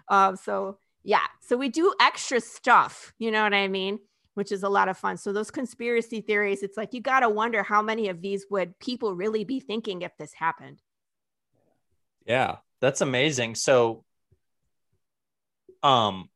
[0.09, 3.99] Uh, so yeah, so we do extra stuff, you know what I mean?
[4.35, 5.17] Which is a lot of fun.
[5.17, 8.79] So those conspiracy theories, it's like you got to wonder how many of these would
[8.79, 10.81] people really be thinking if this happened.
[12.27, 13.55] Yeah, that's amazing.
[13.55, 14.05] So,
[15.83, 16.29] um,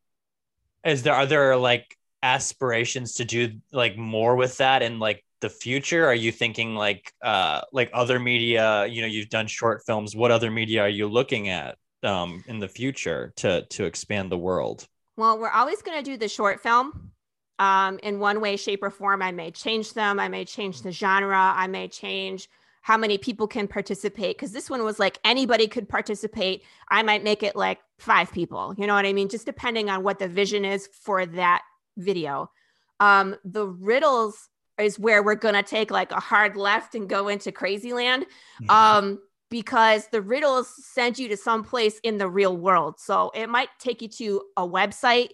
[0.84, 5.50] is there are there like aspirations to do like more with that and like the
[5.50, 6.06] future?
[6.06, 8.86] Are you thinking like uh, like other media?
[8.86, 10.16] You know, you've done short films.
[10.16, 14.38] What other media are you looking at um, in the future to to expand the
[14.38, 14.86] world?
[15.16, 17.10] Well, we're always going to do the short film.
[17.58, 20.18] Um, in one way, shape, or form, I may change them.
[20.18, 21.52] I may change the genre.
[21.54, 22.48] I may change
[22.80, 26.64] how many people can participate because this one was like anybody could participate.
[26.88, 28.74] I might make it like five people.
[28.76, 29.28] You know what I mean?
[29.28, 31.62] Just depending on what the vision is for that
[31.96, 32.50] video.
[32.98, 34.48] Um, the riddles
[34.82, 38.26] is where we're going to take like a hard left and go into crazy land
[38.62, 38.70] mm-hmm.
[38.70, 39.18] um,
[39.50, 42.98] because the riddles send you to some place in the real world.
[42.98, 45.30] So it might take you to a website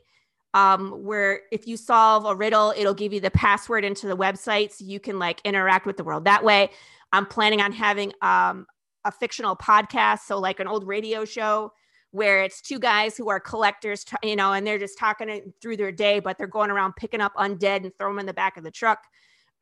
[0.54, 4.72] um, where if you solve a riddle, it'll give you the password into the website
[4.72, 6.70] so you can like interact with the world that way.
[7.12, 8.66] I'm planning on having um,
[9.04, 11.72] a fictional podcast, so like an old radio show
[12.10, 15.92] where it's two guys who are collectors, you know, and they're just talking through their
[15.92, 18.64] day, but they're going around picking up undead and throw them in the back of
[18.64, 19.04] the truck.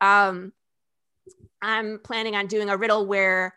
[0.01, 0.53] Um,
[1.61, 3.55] I'm planning on doing a riddle where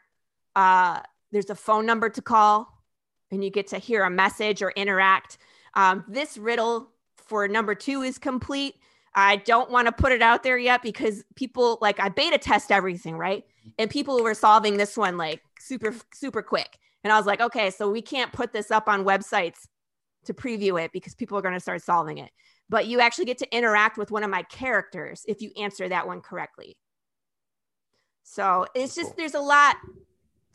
[0.57, 1.01] uh,
[1.33, 2.83] there's a phone number to call
[3.31, 5.39] and you get to hear a message or interact.
[5.75, 8.75] Um, this riddle for number two is complete.
[9.15, 12.71] I don't want to put it out there yet because people like I beta test
[12.71, 13.45] everything, right?
[13.79, 16.79] And people were solving this one like super, super quick.
[17.03, 19.67] And I was like, okay, so we can't put this up on websites
[20.27, 22.31] to preview it because people are going to start solving it
[22.71, 26.07] but you actually get to interact with one of my characters if you answer that
[26.07, 26.79] one correctly.
[28.23, 29.77] So it's just, there's a lot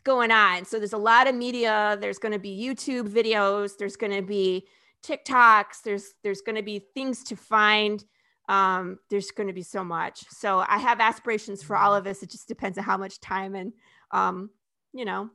[0.05, 0.63] going on.
[0.63, 1.97] So there's a lot of media.
[1.99, 3.77] There's going to be YouTube videos.
[3.77, 4.65] There's going to be
[5.03, 5.81] TikToks.
[5.83, 8.01] There's, there's going to be things to find.
[8.47, 10.23] Um, there's going to be so much.
[10.29, 12.23] So I have aspirations for all of us.
[12.23, 13.73] It just depends on how much time and,
[14.11, 14.51] um,
[14.93, 15.31] you know,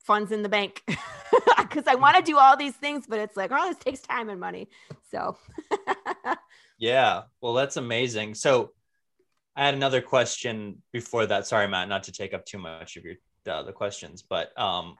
[0.00, 0.82] funds in the bank
[1.58, 4.28] because I want to do all these things, but it's like, oh, this takes time
[4.28, 4.68] and money.
[5.10, 5.38] So,
[6.78, 8.34] yeah, well, that's amazing.
[8.34, 8.72] So,
[9.56, 11.46] I had another question before that.
[11.46, 14.96] Sorry, Matt, not to take up too much of your uh, the questions, but um,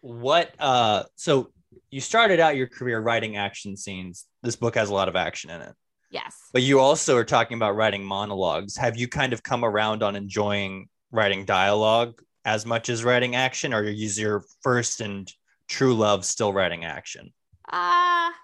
[0.00, 0.54] what?
[0.58, 1.50] Uh, so
[1.90, 4.26] you started out your career writing action scenes.
[4.42, 5.74] This book has a lot of action in it.
[6.10, 6.36] Yes.
[6.52, 8.76] But you also are talking about writing monologues.
[8.76, 13.72] Have you kind of come around on enjoying writing dialogue as much as writing action,
[13.72, 15.32] or is your first and
[15.68, 17.32] true love still writing action?
[17.72, 18.43] Uh, I would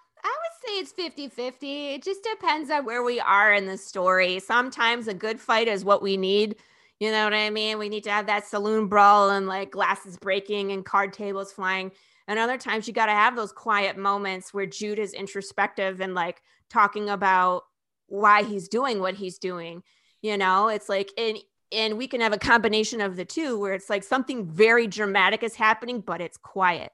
[0.66, 1.94] say it's 50 50.
[1.94, 4.38] It just depends on where we are in the story.
[4.40, 6.56] Sometimes a good fight is what we need.
[6.98, 7.78] You know what I mean?
[7.78, 11.92] We need to have that saloon brawl and like glasses breaking and card tables flying.
[12.28, 16.14] And other times you got to have those quiet moments where Jude is introspective and
[16.14, 17.64] like talking about
[18.06, 19.82] why he's doing what he's doing.
[20.20, 21.38] You know, it's like, and
[21.72, 25.42] and we can have a combination of the two where it's like something very dramatic
[25.42, 26.92] is happening but it's quiet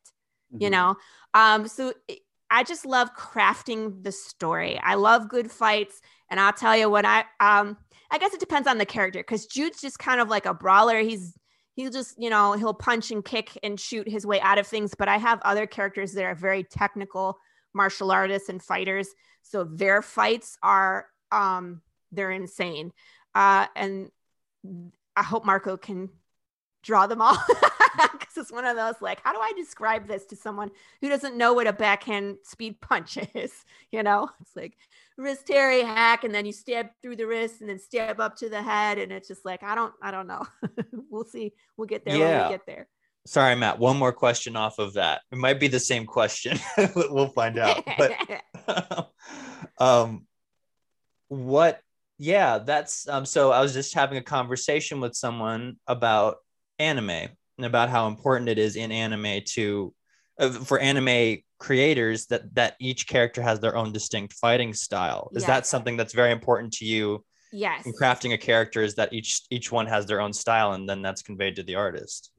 [0.52, 0.64] mm-hmm.
[0.64, 0.96] you know
[1.34, 1.92] um so
[2.50, 4.78] i just love crafting the story.
[4.82, 7.76] I love good fights and i'll tell you when i um
[8.10, 11.00] i guess it depends on the character because jude's just kind of like a brawler.
[11.00, 11.34] He's
[11.74, 14.94] he'll just you know he'll punch and kick and shoot his way out of things
[14.94, 17.36] but i have other characters that are very technical
[17.74, 19.08] martial artists and fighters
[19.42, 21.82] so their fights are um
[22.12, 22.92] they're insane.
[23.34, 24.10] Uh and
[25.14, 26.10] I hope Marco can
[26.86, 27.36] draw them all
[28.12, 30.70] because it's one of those like, how do I describe this to someone
[31.00, 33.52] who doesn't know what a backhand speed punch is?
[33.90, 34.76] You know, it's like
[35.18, 38.48] wrist Terry hack, and then you stab through the wrist and then stab up to
[38.48, 40.46] the head, and it's just like I don't, I don't know.
[41.10, 41.52] we'll see.
[41.76, 42.38] We'll get there yeah.
[42.38, 42.88] when we get there.
[43.26, 43.80] Sorry, Matt.
[43.80, 45.22] One more question off of that.
[45.32, 46.60] It might be the same question.
[46.94, 47.82] we'll find out.
[47.98, 49.10] But
[49.78, 50.26] um,
[51.28, 51.80] what
[52.18, 56.36] yeah that's um so i was just having a conversation with someone about
[56.78, 59.92] anime and about how important it is in anime to
[60.38, 65.42] uh, for anime creators that that each character has their own distinct fighting style is
[65.42, 65.46] yes.
[65.46, 69.42] that something that's very important to you yes in crafting a character is that each
[69.50, 72.32] each one has their own style and then that's conveyed to the artist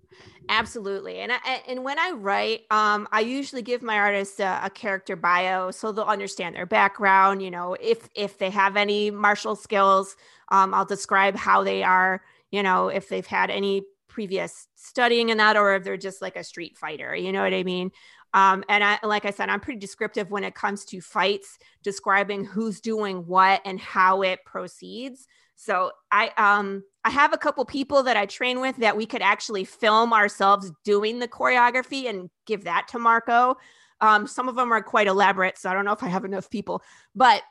[0.50, 1.20] Absolutely.
[1.20, 5.16] And I, and when I write, um, I usually give my artists a, a, character
[5.16, 7.42] bio so they'll understand their background.
[7.42, 10.16] You know, if if they have any martial skills,
[10.50, 12.22] um, I'll describe how they are.
[12.52, 13.84] You know, if they've had any
[14.18, 17.16] previous studying in that, or if they're just like a street fighter.
[17.16, 17.92] You know what I mean?
[18.34, 22.44] Um, and I, like I said, I'm pretty descriptive when it comes to fights, describing
[22.44, 25.28] who's doing what and how it proceeds.
[25.56, 29.22] So I um I have a couple people that I train with that we could
[29.22, 33.58] actually film ourselves doing the choreography and give that to Marco.
[34.02, 36.50] Um, some of them are quite elaborate, so I don't know if I have enough
[36.50, 36.82] people,
[37.14, 37.44] but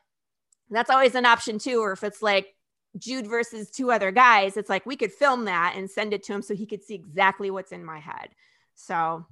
[0.68, 1.79] that's always an option too.
[1.79, 2.55] Or if it's like
[2.98, 6.32] Jude versus two other guys, it's like we could film that and send it to
[6.32, 8.30] him so he could see exactly what's in my head.
[8.74, 9.26] So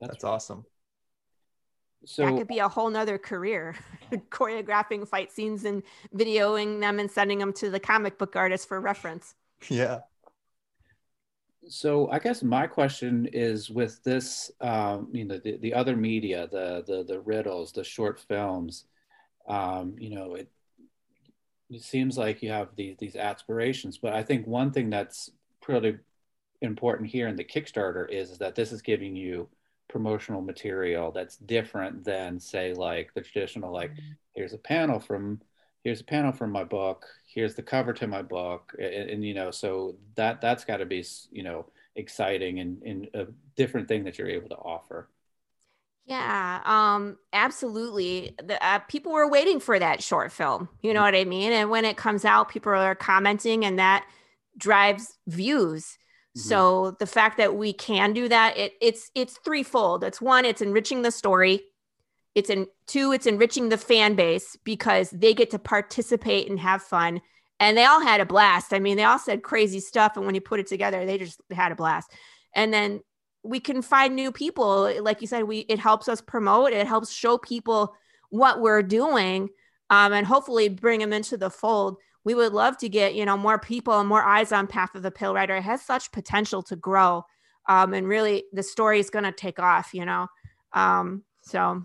[0.00, 0.64] that's awesome.
[2.06, 3.76] So that could be a whole nother career,
[4.30, 5.82] choreographing fight scenes and
[6.14, 9.34] videoing them and sending them to the comic book artist for reference.
[9.70, 10.00] Yeah.
[11.66, 16.46] So I guess my question is with this, um, you know, the, the other media,
[16.52, 18.84] the, the, the riddles, the short films,
[19.48, 20.50] um, you know, it,
[21.74, 25.98] it seems like you have these, these aspirations, but I think one thing that's pretty
[26.60, 29.48] important here in the Kickstarter is, is that this is giving you
[29.88, 34.12] promotional material that's different than say like the traditional like mm-hmm.
[34.32, 35.40] here's a panel from
[35.84, 39.34] here's a panel from my book here's the cover to my book and, and you
[39.34, 44.02] know so that that's got to be you know exciting and, and a different thing
[44.02, 45.08] that you're able to offer
[46.06, 48.34] yeah, um, absolutely.
[48.42, 50.68] The, uh, people were waiting for that short film.
[50.82, 51.04] You know mm-hmm.
[51.04, 51.52] what I mean?
[51.52, 54.04] And when it comes out, people are commenting, and that
[54.56, 55.96] drives views.
[56.36, 56.48] Mm-hmm.
[56.48, 60.04] So the fact that we can do that, it, it's it's threefold.
[60.04, 61.62] It's one, it's enriching the story.
[62.34, 66.82] It's in two, it's enriching the fan base because they get to participate and have
[66.82, 67.22] fun.
[67.60, 68.72] And they all had a blast.
[68.72, 70.16] I mean, they all said crazy stuff.
[70.16, 72.10] And when you put it together, they just had a blast.
[72.54, 73.00] And then
[73.44, 74.90] we can find new people.
[75.02, 77.94] Like you said, we it helps us promote, it helps show people
[78.30, 79.50] what we're doing.
[79.90, 83.36] Um, and hopefully bring them into the fold we would love to get you know
[83.36, 86.62] more people and more eyes on path of the Pale Rider it has such potential
[86.64, 87.24] to grow
[87.68, 90.26] um, and really the story is going to take off you know
[90.72, 91.84] um, so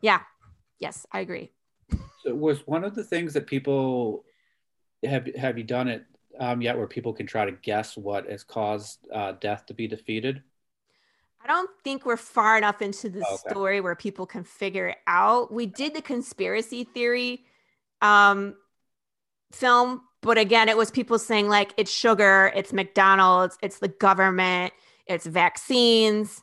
[0.00, 0.20] yeah
[0.78, 1.50] yes i agree
[2.22, 4.24] so was one of the things that people
[5.04, 6.04] have have you done it
[6.40, 9.86] um, yet where people can try to guess what has caused uh, death to be
[9.86, 10.42] defeated
[11.42, 13.48] I don't think we're far enough into the okay.
[13.48, 15.50] story where people can figure it out.
[15.50, 17.46] We did the conspiracy theory
[18.02, 18.56] um,
[19.50, 24.72] film but again, it was people saying like it's sugar, it's McDonald's, it's the government,
[25.06, 26.42] it's vaccines.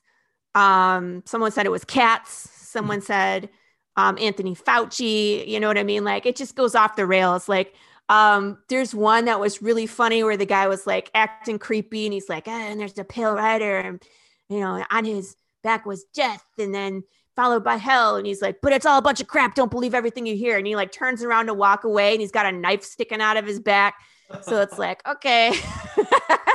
[0.55, 2.49] Um, someone said it was cats.
[2.55, 3.49] Someone said
[3.95, 5.47] um, Anthony Fauci.
[5.47, 6.03] You know what I mean?
[6.03, 7.47] Like it just goes off the rails.
[7.47, 7.75] Like
[8.09, 12.13] um, there's one that was really funny where the guy was like acting creepy and
[12.13, 14.01] he's like, eh, and there's a pale rider, and
[14.49, 17.03] you know, on his back was death, and then
[17.37, 18.17] followed by hell.
[18.17, 19.53] And he's like, but it's all a bunch of crap.
[19.55, 20.57] Don't believe everything you hear.
[20.57, 23.37] And he like turns around to walk away and he's got a knife sticking out
[23.37, 23.93] of his back.
[24.41, 25.53] So it's like, okay.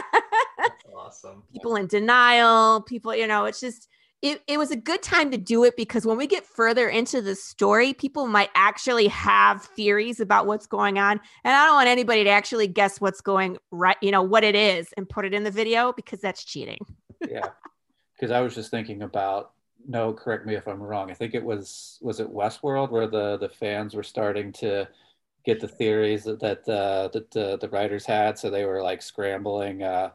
[0.94, 1.44] awesome.
[1.52, 3.88] People in denial, people, you know, it's just,
[4.22, 7.20] it, it was a good time to do it because when we get further into
[7.20, 11.20] the story, people might actually have theories about what's going on.
[11.42, 14.54] And I don't want anybody to actually guess what's going right, you know, what it
[14.54, 16.78] is and put it in the video because that's cheating.
[17.28, 17.48] yeah.
[18.14, 19.50] Because I was just thinking about
[19.86, 21.10] no, correct me if I'm wrong.
[21.10, 24.86] I think it was was it Westworld where the the fans were starting to
[25.44, 29.02] get the theories that that uh, that uh, the writers had, so they were like
[29.02, 30.10] scrambling, uh,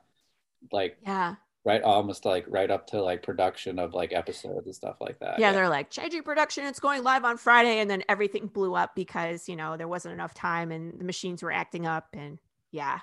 [0.72, 1.36] like yeah,
[1.68, 5.38] right, almost like right up to like production of like episodes and stuff like that.
[5.38, 5.52] Yeah, yeah.
[5.52, 6.66] they're like changing production.
[6.66, 10.14] It's going live on Friday, and then everything blew up because you know there wasn't
[10.14, 12.40] enough time and the machines were acting up, and
[12.72, 13.00] yeah,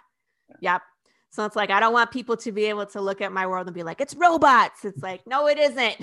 [0.48, 0.56] yeah.
[0.60, 0.82] yep.
[1.30, 3.66] So it's like I don't want people to be able to look at my world
[3.66, 4.84] and be like, it's robots.
[4.84, 5.96] It's like, no, it isn't.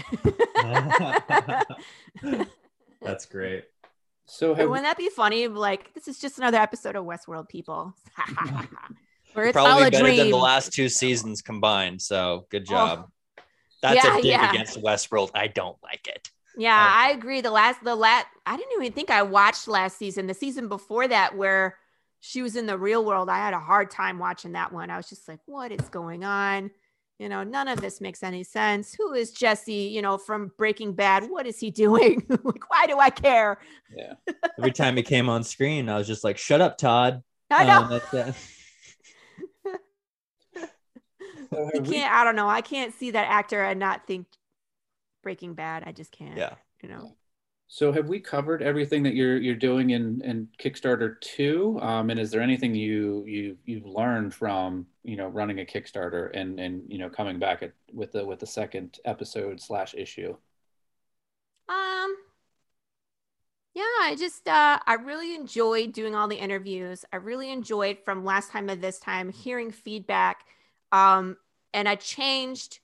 [3.02, 3.64] That's great.
[4.26, 5.48] So have, wouldn't that be funny?
[5.48, 7.96] Like, this is just another episode of Westworld, people.
[9.36, 10.18] It's Probably better dream.
[10.18, 12.02] than the last two seasons combined.
[12.02, 12.72] So good oh.
[12.72, 13.06] job.
[13.08, 13.44] Oh.
[13.82, 14.52] That's yeah, a dig yeah.
[14.52, 15.32] against Westworld.
[15.34, 16.30] I don't like it.
[16.56, 17.42] Yeah, I agree.
[17.42, 20.28] The last, the last, I didn't even think I watched last season.
[20.28, 21.78] The season before that, where
[22.20, 23.30] she was in the real world.
[23.30, 24.90] I had a hard time watching that one.
[24.90, 26.72] I was just like, what is going on?
[27.18, 28.96] You know, none of this makes any sense.
[28.96, 31.30] Who is Jesse, you know, from Breaking Bad?
[31.30, 32.26] What is he doing?
[32.30, 33.60] like, why do I care?
[33.96, 34.14] Yeah.
[34.58, 37.22] Every time he came on screen, I was just like, shut up, Todd.
[37.52, 37.96] I know.
[37.96, 38.32] Um, uh...
[41.54, 42.48] I can't, I don't know.
[42.48, 44.28] I can't see that actor and not think
[45.22, 45.84] Breaking Bad.
[45.86, 46.38] I just can't.
[46.38, 46.56] Yeah.
[46.82, 47.16] You know.
[47.68, 51.80] So have we covered everything that you're you're doing in, in Kickstarter two?
[51.82, 56.32] Um, and is there anything you you you've learned from you know running a Kickstarter
[56.34, 60.36] and and you know coming back at, with the with the second episode slash issue?
[61.70, 62.16] Um.
[63.74, 67.06] Yeah, I just uh, I really enjoyed doing all the interviews.
[67.14, 70.46] I really enjoyed from last time to this time hearing feedback.
[70.92, 71.38] Um,
[71.74, 72.80] and I changed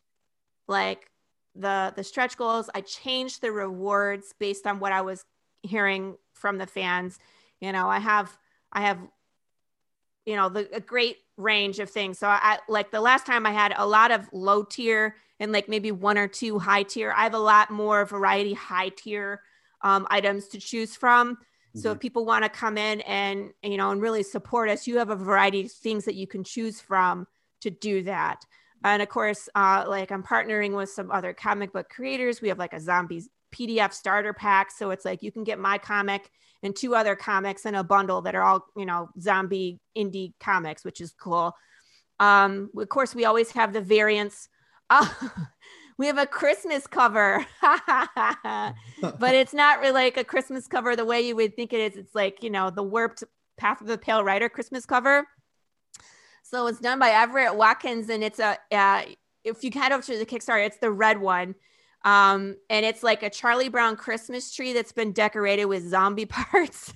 [0.67, 1.09] like
[1.55, 2.69] the the stretch goals.
[2.73, 5.25] I changed the rewards based on what i was
[5.63, 7.19] hearing from the fans.
[7.59, 8.37] You know i have
[8.71, 8.99] i have
[10.25, 12.19] you know the a great range of things.
[12.19, 15.69] So i like the last time i had a lot of low tier and like
[15.69, 17.13] maybe one or two high tier.
[17.15, 19.41] I have a lot more variety high tier
[19.81, 21.37] um, items to choose from.
[21.75, 21.99] So if mm-hmm.
[21.99, 25.15] people want to come in and you know and really support us you have a
[25.15, 27.27] variety of things that you can choose from
[27.61, 28.45] to do that
[28.83, 32.41] and of course, uh, like I'm partnering with some other comic book creators.
[32.41, 34.71] We have like a zombies PDF starter pack.
[34.71, 36.29] So it's like you can get my comic
[36.63, 40.83] and two other comics in a bundle that are all, you know, zombie indie comics,
[40.83, 41.53] which is cool.
[42.19, 44.49] Um, of course, we always have the variants.
[45.99, 48.75] We have a Christmas cover, but
[49.33, 51.97] it's not really like a Christmas cover the way you would think it is.
[51.97, 53.23] It's like, you know, the warped
[53.57, 55.27] Path of the Pale Rider Christmas cover
[56.49, 59.03] so it's done by Everett Watkins, and it's a uh,
[59.43, 61.55] if you head over to the Kickstarter, it's the red one.
[62.05, 66.93] Um, and it's like a Charlie Brown Christmas tree that's been decorated with zombie parts.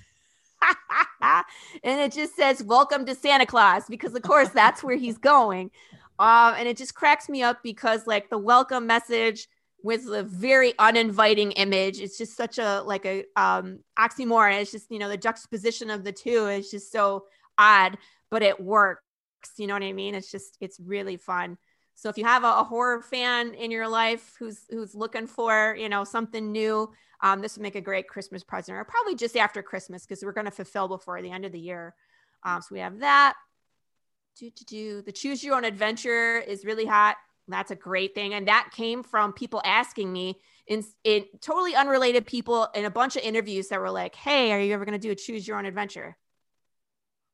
[1.82, 5.70] and it just says welcome to Santa Claus because of course that's where he's going.
[6.18, 9.48] Um, and it just cracks me up because like the welcome message
[9.82, 12.00] with a very uninviting image.
[12.00, 14.60] It's just such a like a um oxymoron.
[14.62, 17.24] It's just, you know, the juxtaposition of the two is just so
[17.58, 17.98] odd,
[18.30, 19.02] but it works
[19.56, 20.14] you know what I mean?
[20.14, 21.58] It's just it's really fun.
[21.94, 25.76] So if you have a, a horror fan in your life who's who's looking for
[25.78, 26.90] you know something new,
[27.20, 30.32] um, this would make a great Christmas present, or probably just after Christmas because we're
[30.32, 31.94] going to fulfill before the end of the year.
[32.44, 33.34] Um, so we have that.
[34.38, 35.02] Do do do.
[35.02, 37.16] The choose your own adventure is really hot.
[37.48, 42.26] That's a great thing, and that came from people asking me in in totally unrelated
[42.26, 45.06] people in a bunch of interviews that were like, "Hey, are you ever going to
[45.06, 46.16] do a choose your own adventure?"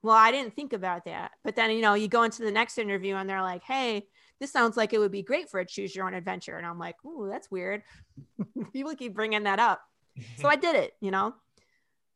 [0.03, 1.33] Well, I didn't think about that.
[1.45, 4.07] But then, you know, you go into the next interview and they're like, hey,
[4.41, 6.57] this sounds like it would be great for a choose your own adventure.
[6.57, 7.83] And I'm like, ooh, that's weird.
[8.73, 9.83] People keep bringing that up.
[10.37, 11.35] so I did it, you know.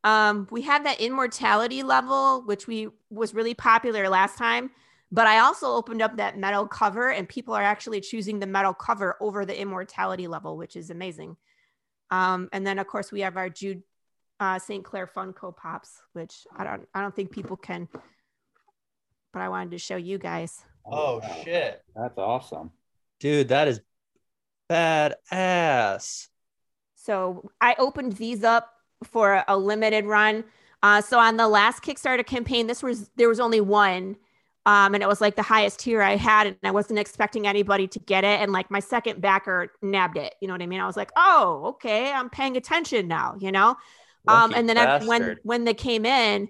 [0.04, 4.70] Um, we had that immortality level, which we was really popular last time.
[5.12, 8.72] But I also opened up that metal cover, and people are actually choosing the metal
[8.72, 11.36] cover over the immortality level, which is amazing.
[12.10, 13.82] Um, and then, of course, we have our Jude
[14.43, 14.84] uh, St.
[14.84, 17.88] Clair Funko Pops, which I don't I don't think people can
[19.32, 20.64] but I wanted to show you guys.
[20.84, 21.82] Oh, shit.
[21.97, 22.70] That's awesome.
[23.20, 23.80] Dude, that is
[24.70, 26.28] badass.
[26.95, 28.70] So I opened these up
[29.05, 30.45] for a limited run.
[30.82, 34.16] Uh, so on the last Kickstarter campaign, this was there was only one,
[34.66, 37.86] um, and it was like the highest tier I had, and I wasn't expecting anybody
[37.88, 38.40] to get it.
[38.40, 40.34] And like my second backer nabbed it.
[40.40, 40.80] You know what I mean?
[40.80, 43.36] I was like, oh, okay, I'm paying attention now.
[43.38, 43.76] You know.
[44.28, 46.48] Um, and then I, when when they came in,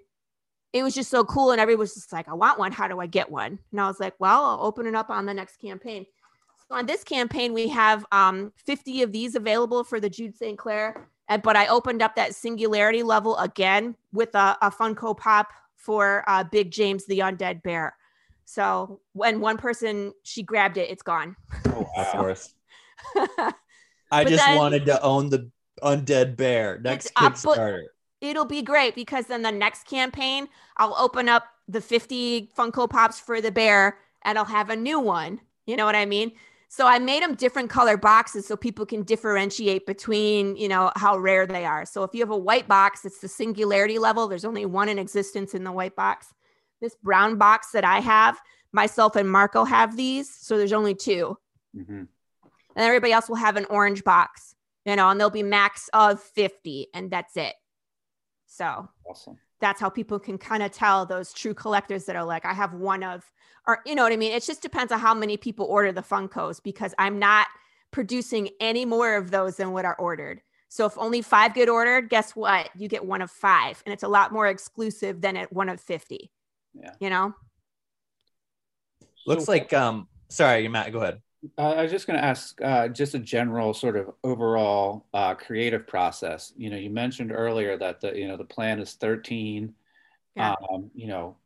[0.73, 2.73] it was just so cool, and everybody was just like, I want one.
[2.73, 3.59] How do I get one?
[3.71, 6.07] And I was like, well, I'll open it up on the next campaign.
[6.69, 10.57] So on this campaign, we have um, 50 of these available for the Jude St.
[10.57, 15.49] Clair And, but I opened up that singularity level again with a, a Funko Pop
[15.77, 17.97] for uh, Big James the Undead Bear.
[18.45, 21.37] So when one person she grabbed it, it's gone.
[21.67, 22.55] Oh, of course.
[24.11, 25.51] I just then, wanted to own the
[25.83, 27.85] Undead Bear next Kickstarter.
[28.21, 33.19] It'll be great because then the next campaign, I'll open up the 50 Funko Pops
[33.19, 35.41] for the bear and I'll have a new one.
[35.67, 36.33] You know what I mean?
[36.69, 41.19] So I made them different color boxes so people can differentiate between, you know, how
[41.19, 41.85] rare they are.
[41.85, 44.27] So if you have a white box, it's the singularity level.
[44.27, 46.33] There's only one in existence in the white box.
[46.81, 48.41] This brown box that I have,
[48.73, 50.35] myself and Marco have these.
[50.35, 51.37] So there's only 2
[51.77, 51.93] mm-hmm.
[51.93, 52.09] And
[52.77, 54.52] everybody else will have an orange box,
[54.85, 57.55] you know, and there'll be max of 50 and that's it.
[58.47, 59.39] So awesome.
[59.61, 62.75] That's how people can kind of tell those true collectors that are like, I have
[62.75, 63.25] one of
[63.67, 64.33] or you know what I mean?
[64.33, 67.47] It just depends on how many people order the Funkos because I'm not
[67.93, 70.41] producing any more of those than what are ordered.
[70.69, 72.71] So if only five get ordered, guess what?
[72.75, 75.79] You get one of five, and it's a lot more exclusive than at one of
[75.81, 76.33] fifty.
[76.73, 77.35] Yeah, you know.
[79.27, 80.09] Looks like um.
[80.31, 80.91] Sorry, Matt.
[80.91, 81.21] Go ahead.
[81.59, 85.35] Uh, I was just going to ask uh, just a general sort of overall uh,
[85.35, 86.53] creative process.
[86.57, 89.75] You know, you mentioned earlier that the you know the plan is 13.
[90.37, 90.55] Yeah.
[90.73, 91.37] Um, you know,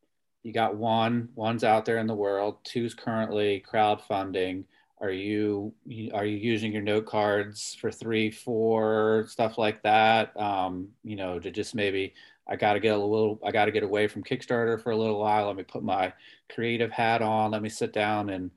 [0.43, 4.63] you got one one's out there in the world two's currently crowdfunding
[5.01, 5.75] are you
[6.15, 11.41] are you using your note cards for three four stuff like that um, you know
[11.41, 12.15] to just maybe
[12.47, 14.97] i got to get a little i got to get away from kickstarter for a
[14.97, 16.13] little while let me put my
[16.49, 18.51] creative hat on let me sit down and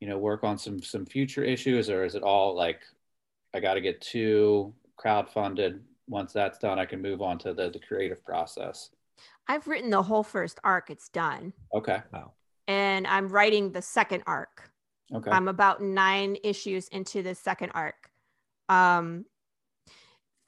[0.00, 2.80] you know work on some some future issues or is it all like
[3.54, 4.72] i got to get two
[5.02, 8.90] crowdfunded once that's done i can move on to the, the creative process
[9.48, 10.90] I've written the whole first arc.
[10.90, 11.52] It's done.
[11.72, 12.02] Okay.
[12.12, 12.32] Wow.
[12.68, 14.70] And I'm writing the second arc.
[15.14, 15.30] Okay.
[15.30, 18.10] I'm about nine issues into the second arc.
[18.68, 19.24] Um,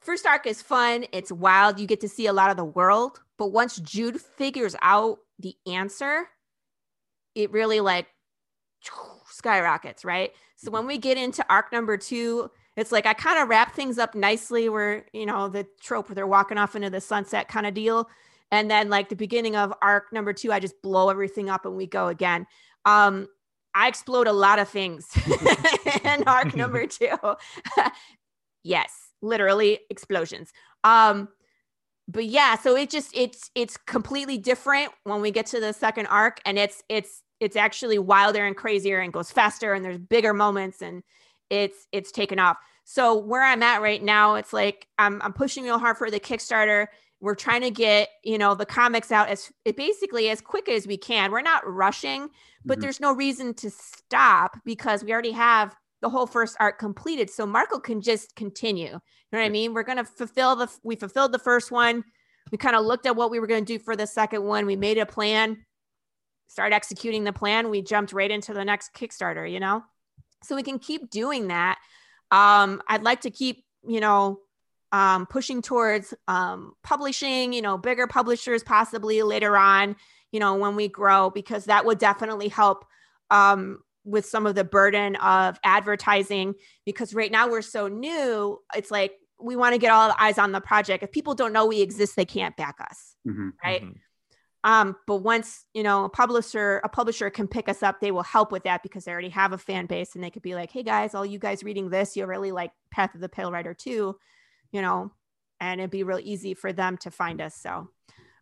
[0.01, 1.05] first arc is fun.
[1.13, 1.79] It's wild.
[1.79, 3.21] You get to see a lot of the world.
[3.37, 6.27] But once Jude figures out the answer,
[7.35, 8.07] it really like
[9.39, 10.31] skyrockets, right?
[10.57, 13.97] So when we get into arc number two, it's like I kind of wrap things
[13.97, 17.65] up nicely where, you know, the trope where they're walking off into the sunset kind
[17.65, 18.09] of deal.
[18.51, 21.75] And then like the beginning of arc number two i just blow everything up and
[21.75, 22.45] we go again.
[22.85, 23.27] Um
[23.73, 25.07] i explode a lot of things
[26.03, 27.15] in arc number two.
[28.63, 30.51] Yes literally explosions.
[30.83, 31.29] Um
[32.07, 36.07] but yeah so it just it's it's completely different when we get to the second
[36.07, 40.33] arc and it's it's it's actually wilder and crazier and goes faster and there's bigger
[40.33, 41.03] moments and
[41.49, 42.57] it's it's taken off.
[42.83, 46.19] So where i'm at right now it's like i'm, I'm pushing real hard for the
[46.19, 46.87] kickstarter.
[47.21, 50.97] We're trying to get you know the comics out as basically as quick as we
[50.97, 51.31] can.
[51.31, 52.29] We're not rushing
[52.65, 52.81] but mm-hmm.
[52.81, 57.29] there's no reason to stop because we already have the whole first arc completed.
[57.29, 58.87] So marco can just continue.
[58.87, 58.91] You
[59.31, 59.73] know what i mean?
[59.73, 62.03] We're going to fulfill the we fulfilled the first one.
[62.51, 64.65] We kind of looked at what we were going to do for the second one.
[64.65, 65.57] We made a plan
[66.49, 69.81] started executing the plan we jumped right into the next kickstarter you know
[70.43, 71.79] so we can keep doing that
[72.31, 74.39] um i'd like to keep you know
[74.91, 79.95] um, pushing towards um, publishing, you know, bigger publishers possibly later on,
[80.31, 82.85] you know, when we grow, because that would definitely help
[83.29, 86.55] um, with some of the burden of advertising.
[86.85, 90.37] Because right now we're so new, it's like we want to get all the eyes
[90.37, 91.03] on the project.
[91.03, 93.83] If people don't know we exist, they can't back us, mm-hmm, right?
[93.83, 93.91] Mm-hmm.
[94.63, 98.23] Um, but once you know a publisher, a publisher can pick us up, they will
[98.23, 100.71] help with that because they already have a fan base, and they could be like,
[100.71, 103.73] "Hey guys, all you guys reading this, you really like Path of the Pale Rider
[103.73, 104.17] too."
[104.71, 105.11] you know,
[105.59, 107.55] and it'd be real easy for them to find us.
[107.55, 107.89] So,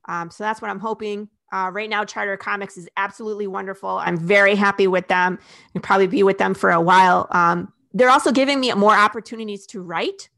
[0.07, 1.29] um, so that's what I'm hoping.
[1.51, 3.89] Uh, right now, Charter Comics is absolutely wonderful.
[3.89, 5.39] I'm very happy with them.
[5.73, 7.27] and probably be with them for a while.
[7.31, 10.29] Um, they're also giving me more opportunities to write.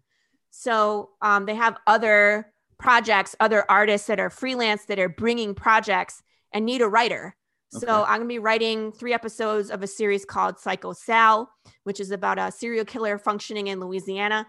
[0.52, 6.24] So um, they have other projects, other artists that are freelance that are bringing projects
[6.54, 7.36] and need a writer.
[7.76, 7.86] Okay.
[7.86, 11.52] So I'm going to be writing three episodes of a series called Psycho Sal,
[11.84, 14.48] which is about a serial killer functioning in Louisiana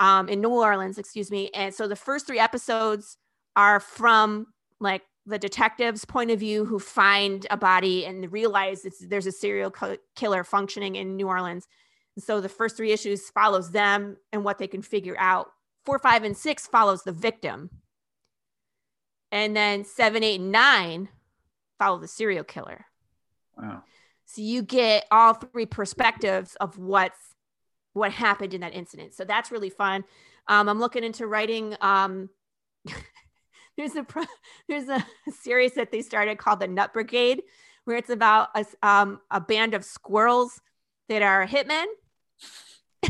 [0.00, 1.50] um, in New Orleans, excuse me.
[1.54, 3.16] And so the first three episodes
[3.54, 4.46] are from
[4.80, 9.72] like the detective's point of view who find a body and realize there's a serial
[10.16, 11.68] killer functioning in New Orleans.
[12.16, 15.50] And so the first three issues follows them and what they can figure out.
[15.88, 17.70] Four, five, and six follows the victim.
[19.32, 21.08] And then seven, eight, and nine
[21.78, 22.84] follow the serial killer.
[23.56, 23.84] Wow.
[24.26, 27.18] So you get all three perspectives of what's
[27.94, 29.14] what happened in that incident.
[29.14, 30.04] So that's really fun.
[30.46, 31.74] Um, I'm looking into writing.
[31.80, 32.28] Um,
[33.78, 34.24] there's a pro-
[34.68, 35.02] there's a
[35.40, 37.40] series that they started called the Nut Brigade,
[37.84, 40.60] where it's about a, um, a band of squirrels
[41.08, 41.86] that are hitmen.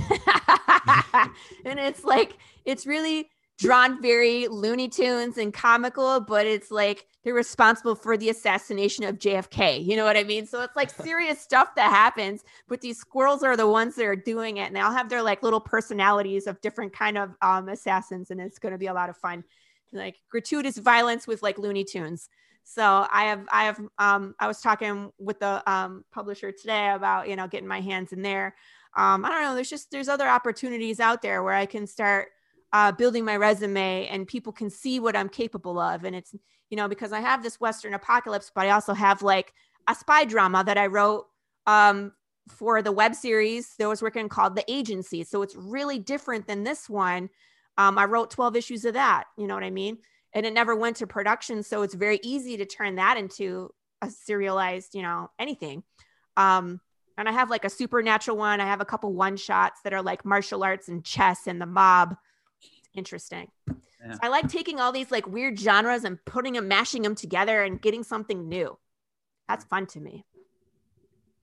[1.64, 7.34] and it's like it's really drawn very Looney Tunes and comical, but it's like they're
[7.34, 9.84] responsible for the assassination of JFK.
[9.84, 10.46] You know what I mean?
[10.46, 14.16] So it's like serious stuff that happens, but these squirrels are the ones that are
[14.16, 18.30] doing it, and they'll have their like little personalities of different kind of um, assassins,
[18.30, 19.44] and it's going to be a lot of fun,
[19.92, 22.28] like gratuitous violence with like Looney Tunes.
[22.62, 27.28] So I have, I have, um, I was talking with the um, publisher today about
[27.28, 28.54] you know getting my hands in there.
[28.96, 29.54] Um, I don't know.
[29.54, 32.28] There's just there's other opportunities out there where I can start
[32.72, 36.04] uh, building my resume and people can see what I'm capable of.
[36.04, 36.34] And it's,
[36.70, 39.52] you know, because I have this Western apocalypse, but I also have like
[39.86, 41.26] a spy drama that I wrote
[41.66, 42.12] um,
[42.48, 45.24] for the web series that was working called The Agency.
[45.24, 47.30] So it's really different than this one.
[47.78, 49.98] Um, I wrote 12 issues of that, you know what I mean?
[50.34, 51.62] And it never went to production.
[51.62, 53.70] So it's very easy to turn that into
[54.02, 55.84] a serialized, you know, anything.
[56.36, 56.80] Um,
[57.18, 58.60] and I have like a supernatural one.
[58.60, 61.66] I have a couple one shots that are like martial arts and chess and the
[61.66, 62.16] mob
[62.94, 63.50] interesting.
[63.66, 64.12] Yeah.
[64.12, 67.64] So I like taking all these like weird genres and putting them, mashing them together
[67.64, 68.78] and getting something new.
[69.48, 70.24] That's fun to me.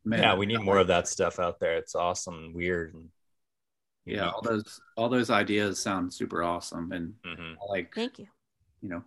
[0.06, 1.76] Man, yeah, we need more of that stuff out there.
[1.78, 2.94] It's awesome and weird.
[2.94, 3.10] And
[4.06, 7.54] yeah, all those all those ideas sound super awesome, and mm-hmm.
[7.68, 8.28] like thank you.
[8.82, 9.04] You know,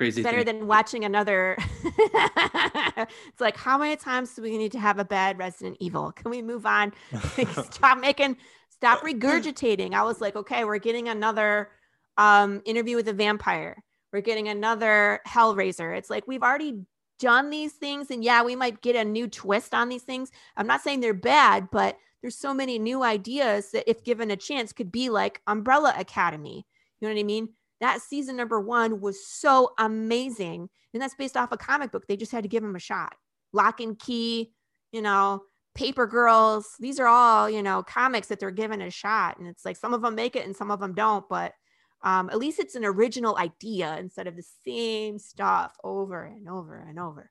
[0.00, 0.22] crazy.
[0.22, 0.60] Better thing.
[0.60, 1.58] than watching another.
[1.84, 6.10] it's like how many times do we need to have a bad Resident Evil?
[6.12, 6.94] Can we move on?
[7.70, 8.38] Stop making.
[8.70, 9.92] Stop regurgitating.
[9.92, 11.68] I was like, okay, we're getting another
[12.16, 13.84] um, interview with a vampire.
[14.10, 15.94] We're getting another Hellraiser.
[15.96, 16.80] It's like we've already
[17.18, 20.30] done these things, and yeah, we might get a new twist on these things.
[20.56, 24.36] I'm not saying they're bad, but there's so many new ideas that, if given a
[24.36, 26.66] chance, could be like Umbrella Academy.
[27.00, 27.50] You know what I mean?
[27.80, 32.06] That season number one was so amazing, and that's based off a comic book.
[32.06, 33.14] They just had to give them a shot.
[33.52, 34.52] Locke & Key,
[34.92, 35.42] you know,
[35.74, 36.74] Paper Girls.
[36.78, 39.94] These are all you know comics that they're given a shot, and it's like some
[39.94, 41.54] of them make it and some of them don't, but
[42.02, 46.76] um, at least it's an original idea instead of the same stuff over and over
[46.76, 47.30] and over.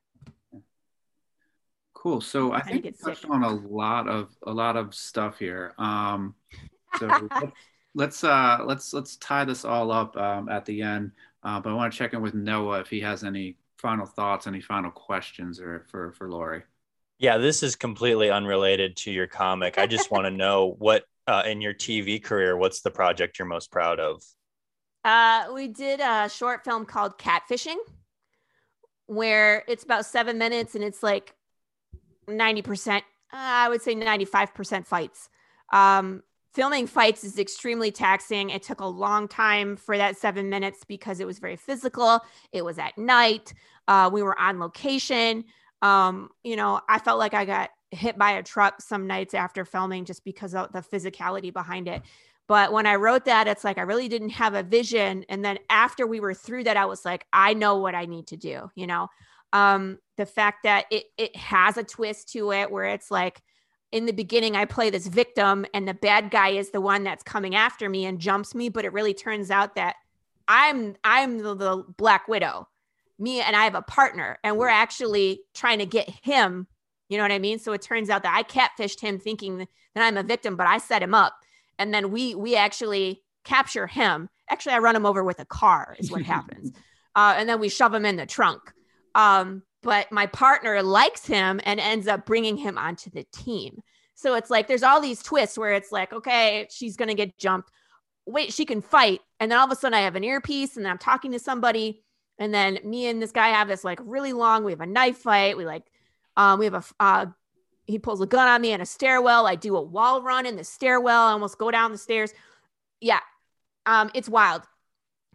[1.92, 2.20] Cool.
[2.20, 5.74] So I think you touched on a lot of a lot of stuff here.
[5.76, 6.34] Um,
[6.98, 7.08] so
[7.94, 11.12] let's uh, let's let's tie this all up um, at the end.
[11.42, 14.46] Uh, but I want to check in with Noah if he has any final thoughts,
[14.46, 16.62] any final questions, or for for Lori.
[17.18, 19.78] Yeah, this is completely unrelated to your comic.
[19.78, 23.46] I just want to know what uh, in your TV career, what's the project you're
[23.46, 24.22] most proud of?
[25.04, 27.76] Uh, we did a short film called Catfishing,
[29.06, 31.34] where it's about seven minutes and it's like
[32.28, 33.00] 90%, uh,
[33.32, 35.28] I would say 95% fights.
[35.72, 36.22] Um,
[36.52, 38.50] filming fights is extremely taxing.
[38.50, 42.20] It took a long time for that seven minutes because it was very physical.
[42.52, 43.54] It was at night.
[43.86, 45.44] Uh, we were on location.
[45.82, 49.64] Um, you know, I felt like I got hit by a truck some nights after
[49.64, 52.02] filming just because of the physicality behind it.
[52.46, 55.24] But when I wrote that, it's like I really didn't have a vision.
[55.28, 58.26] And then after we were through that, I was like, I know what I need
[58.28, 58.70] to do.
[58.74, 59.08] You know,
[59.52, 63.40] um, the fact that it it has a twist to it where it's like
[63.92, 67.22] in the beginning I play this victim and the bad guy is the one that's
[67.22, 69.96] coming after me and jumps me, but it really turns out that
[70.48, 72.68] I'm I'm the, the Black Widow.
[73.18, 76.66] Me and I have a partner, and we're actually trying to get him.
[77.10, 77.58] You know what I mean?
[77.58, 79.68] So it turns out that I catfished him, thinking that
[80.06, 81.34] I'm a victim, but I set him up
[81.80, 84.28] and then we we actually capture him.
[84.48, 86.70] Actually, I run him over with a car is what happens,
[87.16, 88.60] uh, and then we shove him in the trunk.
[89.16, 93.80] Um, but my partner likes him and ends up bringing him onto the team.
[94.14, 97.70] So it's like there's all these twists where it's like, okay, she's gonna get jumped.
[98.26, 100.86] Wait, she can fight, and then all of a sudden I have an earpiece, and
[100.86, 102.02] I'm talking to somebody,
[102.38, 104.64] and then me and this guy have this like really long.
[104.64, 105.56] We have a knife fight.
[105.56, 105.84] We like,
[106.36, 107.26] um, we have a uh,
[107.90, 109.46] he pulls a gun on me in a stairwell.
[109.46, 111.26] I do a wall run in the stairwell.
[111.26, 112.32] I almost go down the stairs.
[113.00, 113.20] Yeah.
[113.84, 114.62] Um, it's wild.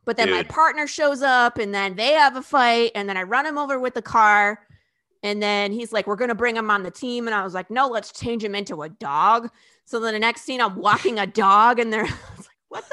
[0.05, 0.37] But then Dude.
[0.37, 3.57] my partner shows up and then they have a fight and then I run him
[3.57, 4.59] over with the car.
[5.23, 7.27] And then he's like, We're gonna bring him on the team.
[7.27, 9.49] And I was like, No, let's change him into a dog.
[9.85, 12.03] So then the next scene, I'm walking a dog and they're
[12.37, 12.85] like, what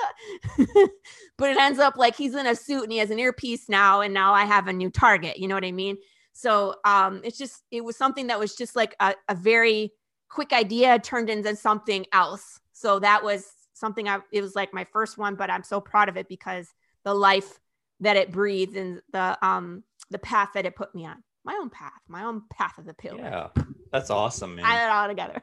[0.56, 0.88] the?
[1.38, 4.00] but it ends up like he's in a suit and he has an earpiece now,
[4.00, 5.38] and now I have a new target.
[5.38, 5.96] You know what I mean?
[6.32, 9.92] So um, it's just it was something that was just like a, a very
[10.28, 12.60] quick idea turned into something else.
[12.72, 16.08] So that was something I it was like my first one, but I'm so proud
[16.08, 16.72] of it because
[17.04, 17.58] the life
[18.00, 21.22] that it breathed and the um the path that it put me on.
[21.44, 23.16] My own path, my own path of the pill.
[23.16, 23.48] Yeah,
[23.90, 24.64] that's awesome, man.
[24.64, 25.42] I it all together.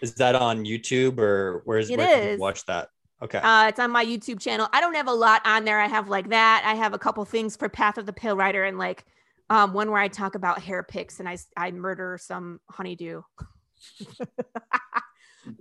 [0.00, 2.40] Is that on YouTube or where's it where is.
[2.40, 2.88] watch that?
[3.22, 3.38] Okay.
[3.38, 4.66] Uh, it's on my YouTube channel.
[4.72, 5.78] I don't have a lot on there.
[5.78, 6.62] I have like that.
[6.64, 9.04] I have a couple things for Path of the Pale Rider and like
[9.50, 13.22] um, one where I talk about hair picks and I I murder some honeydew.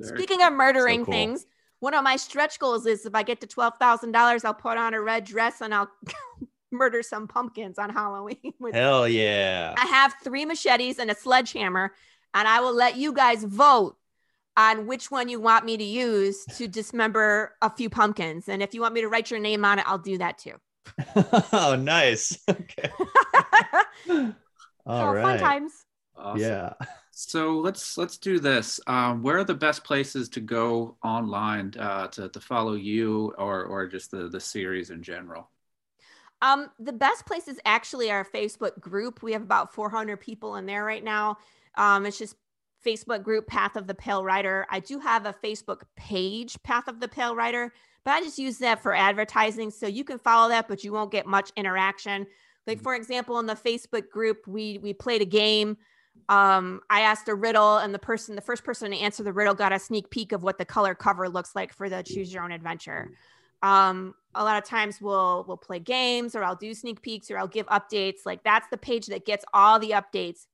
[0.02, 1.14] Speaking of murdering so cool.
[1.14, 1.46] things,
[1.80, 4.78] one of my stretch goals is if I get to twelve thousand dollars, I'll put
[4.78, 5.90] on a red dress and I'll
[6.72, 8.54] murder some pumpkins on Halloween.
[8.74, 9.76] Hell yeah!
[9.78, 11.94] I have three machetes and a sledgehammer,
[12.34, 13.98] and I will let you guys vote
[14.58, 18.50] on which one you want me to use to dismember a few pumpkins.
[18.50, 20.56] And if you want me to write your name on it, I'll do that too.
[21.54, 22.38] oh, nice.
[22.50, 22.90] Okay.
[24.10, 24.34] All
[24.86, 25.22] so, right.
[25.22, 25.72] Fun times.
[26.18, 26.42] Awesome.
[26.42, 26.74] Yeah.
[27.28, 28.80] So let's let's do this.
[28.88, 33.66] Um, where are the best places to go online uh, to to follow you or
[33.66, 35.50] or just the the series in general?
[36.42, 39.22] Um, the best place is actually our Facebook group.
[39.22, 41.38] We have about 400 people in there right now.
[41.76, 42.38] Um, it's just
[42.86, 44.66] Facebook group Path of the Pale Rider.
[44.70, 47.74] I do have a Facebook page, Path of the Pale Rider,
[48.06, 49.72] but I just use that for advertising.
[49.72, 52.26] So you can follow that, but you won't get much interaction.
[52.66, 52.84] Like mm-hmm.
[52.84, 55.76] for example, in the Facebook group, we we played a game.
[56.30, 59.56] Um, I asked a riddle, and the person, the first person to answer the riddle,
[59.56, 62.44] got a sneak peek of what the color cover looks like for the Choose Your
[62.44, 63.12] Own Adventure.
[63.62, 67.38] Um, a lot of times we'll we'll play games, or I'll do sneak peeks, or
[67.38, 68.20] I'll give updates.
[68.26, 70.46] Like that's the page that gets all the updates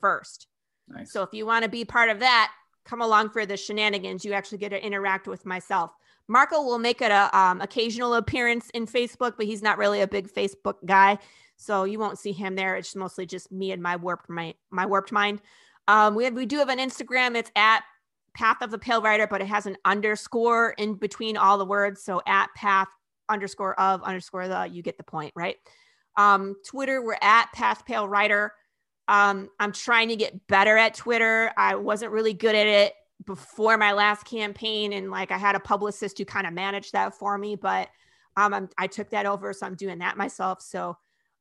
[0.00, 0.46] first.
[0.88, 1.12] Nice.
[1.12, 2.52] So if you want to be part of that,
[2.84, 4.24] come along for the shenanigans.
[4.24, 5.92] You actually get to interact with myself.
[6.28, 10.06] Marco will make it a um, occasional appearance in Facebook, but he's not really a
[10.06, 11.18] big Facebook guy,
[11.56, 12.76] so you won't see him there.
[12.76, 15.40] It's mostly just me and my warped my my warped mind.
[15.88, 17.36] Um, we have we do have an Instagram.
[17.36, 17.82] It's at
[18.34, 22.02] Path of the Pale Rider, but it has an underscore in between all the words.
[22.02, 22.88] So at Path
[23.28, 24.68] underscore of underscore the.
[24.70, 25.56] You get the point, right?
[26.16, 28.52] Um, Twitter, we're at Path Pale Rider.
[29.08, 31.52] Um, I'm trying to get better at Twitter.
[31.56, 32.94] I wasn't really good at it
[33.26, 37.14] before my last campaign, and like I had a publicist who kind of managed that
[37.14, 37.88] for me, but
[38.36, 40.60] um, i took that over, so I'm doing that myself.
[40.60, 40.96] So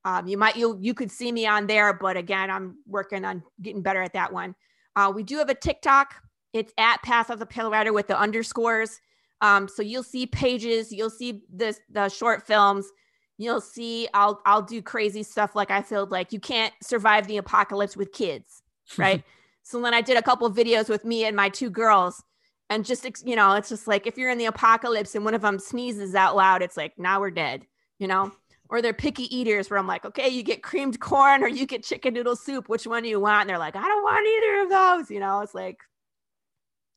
[0.05, 3.43] um, you might you you could see me on there, but again, I'm working on
[3.61, 4.55] getting better at that one.
[4.95, 6.15] Uh, we do have a TikTok.
[6.53, 8.99] It's at Path of the Pale Rider with the underscores.
[9.41, 12.91] Um, so you'll see pages, you'll see this the short films
[13.37, 17.37] you'll see I'll I'll do crazy stuff like I feel like you can't survive the
[17.37, 18.61] apocalypse with kids,
[18.97, 19.23] right?
[19.65, 22.21] so then I did a couple videos with me and my two girls
[22.69, 25.41] and just you know, it's just like if you're in the apocalypse and one of
[25.41, 27.65] them sneezes out loud, it's like now we're dead,
[27.97, 28.31] you know?
[28.69, 31.83] Or they're picky eaters where I'm like, okay, you get creamed corn or you get
[31.83, 32.69] chicken noodle soup.
[32.69, 33.41] Which one do you want?
[33.41, 35.11] And they're like, I don't want either of those.
[35.11, 35.77] You know, it's like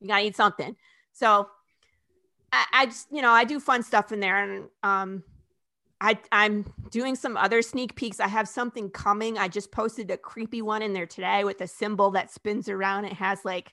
[0.01, 0.77] you gotta eat something.
[1.13, 1.49] So
[2.53, 4.43] I, I just, you know, I do fun stuff in there.
[4.43, 5.25] And um,
[6.01, 8.21] I, I'm doing some other sneak peeks.
[8.21, 9.39] I have something coming.
[9.39, 13.07] I just posted a creepy one in there today with a symbol that spins around.
[13.07, 13.73] It has like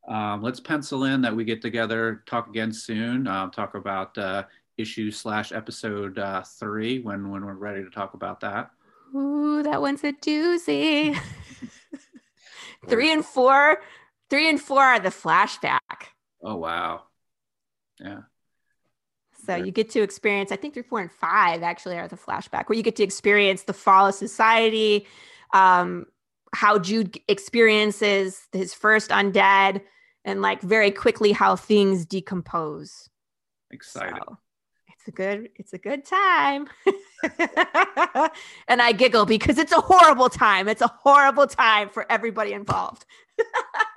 [0.08, 3.28] Um, let's pencil in that we get together, talk again soon.
[3.28, 4.44] Um, talk about uh,
[4.78, 8.72] issue slash episode uh, three when when we're ready to talk about that.
[9.16, 11.18] Ooh, that one's a doozy.
[12.90, 13.82] three and four,
[14.32, 15.80] three and four are the flashback.
[16.42, 17.04] Oh wow,
[18.00, 18.22] yeah.
[19.46, 22.70] So you get to experience, I think three, four, and five actually are the flashback,
[22.70, 25.08] where you get to experience the fall of society,
[25.54, 26.06] um,
[26.54, 29.82] how Jude experiences his first undead,
[30.24, 33.10] and like very quickly how things decompose.
[33.72, 34.16] Exciting.
[34.16, 34.38] So
[34.90, 36.68] it's a good, it's a good time.
[38.68, 40.68] and I giggle because it's a horrible time.
[40.68, 43.06] It's a horrible time for everybody involved.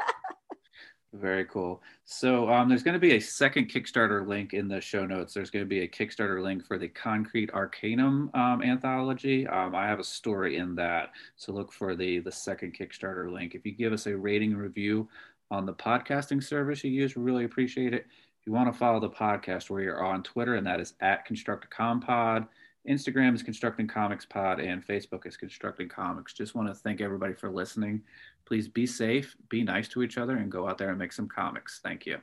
[1.21, 1.81] Very cool.
[2.05, 5.33] So um, there's going to be a second Kickstarter link in the show notes.
[5.33, 9.47] There's going to be a Kickstarter link for the Concrete Arcanum um, anthology.
[9.47, 13.55] Um, I have a story in that, so look for the the second Kickstarter link.
[13.55, 15.09] If you give us a rating review
[15.53, 18.07] on the podcasting service you use, we really appreciate it.
[18.41, 21.29] If you want to follow the podcast, we are on Twitter, and that is at
[21.29, 22.49] ConstructCompod.
[22.89, 26.35] Instagram is Constructing Comics Pod, and Facebook is Constructing Comics.
[26.35, 28.03] Just want to thank everybody for listening.
[28.45, 31.29] Please be safe, be nice to each other, and go out there and make some
[31.29, 31.81] comics.
[31.83, 32.19] Thank you.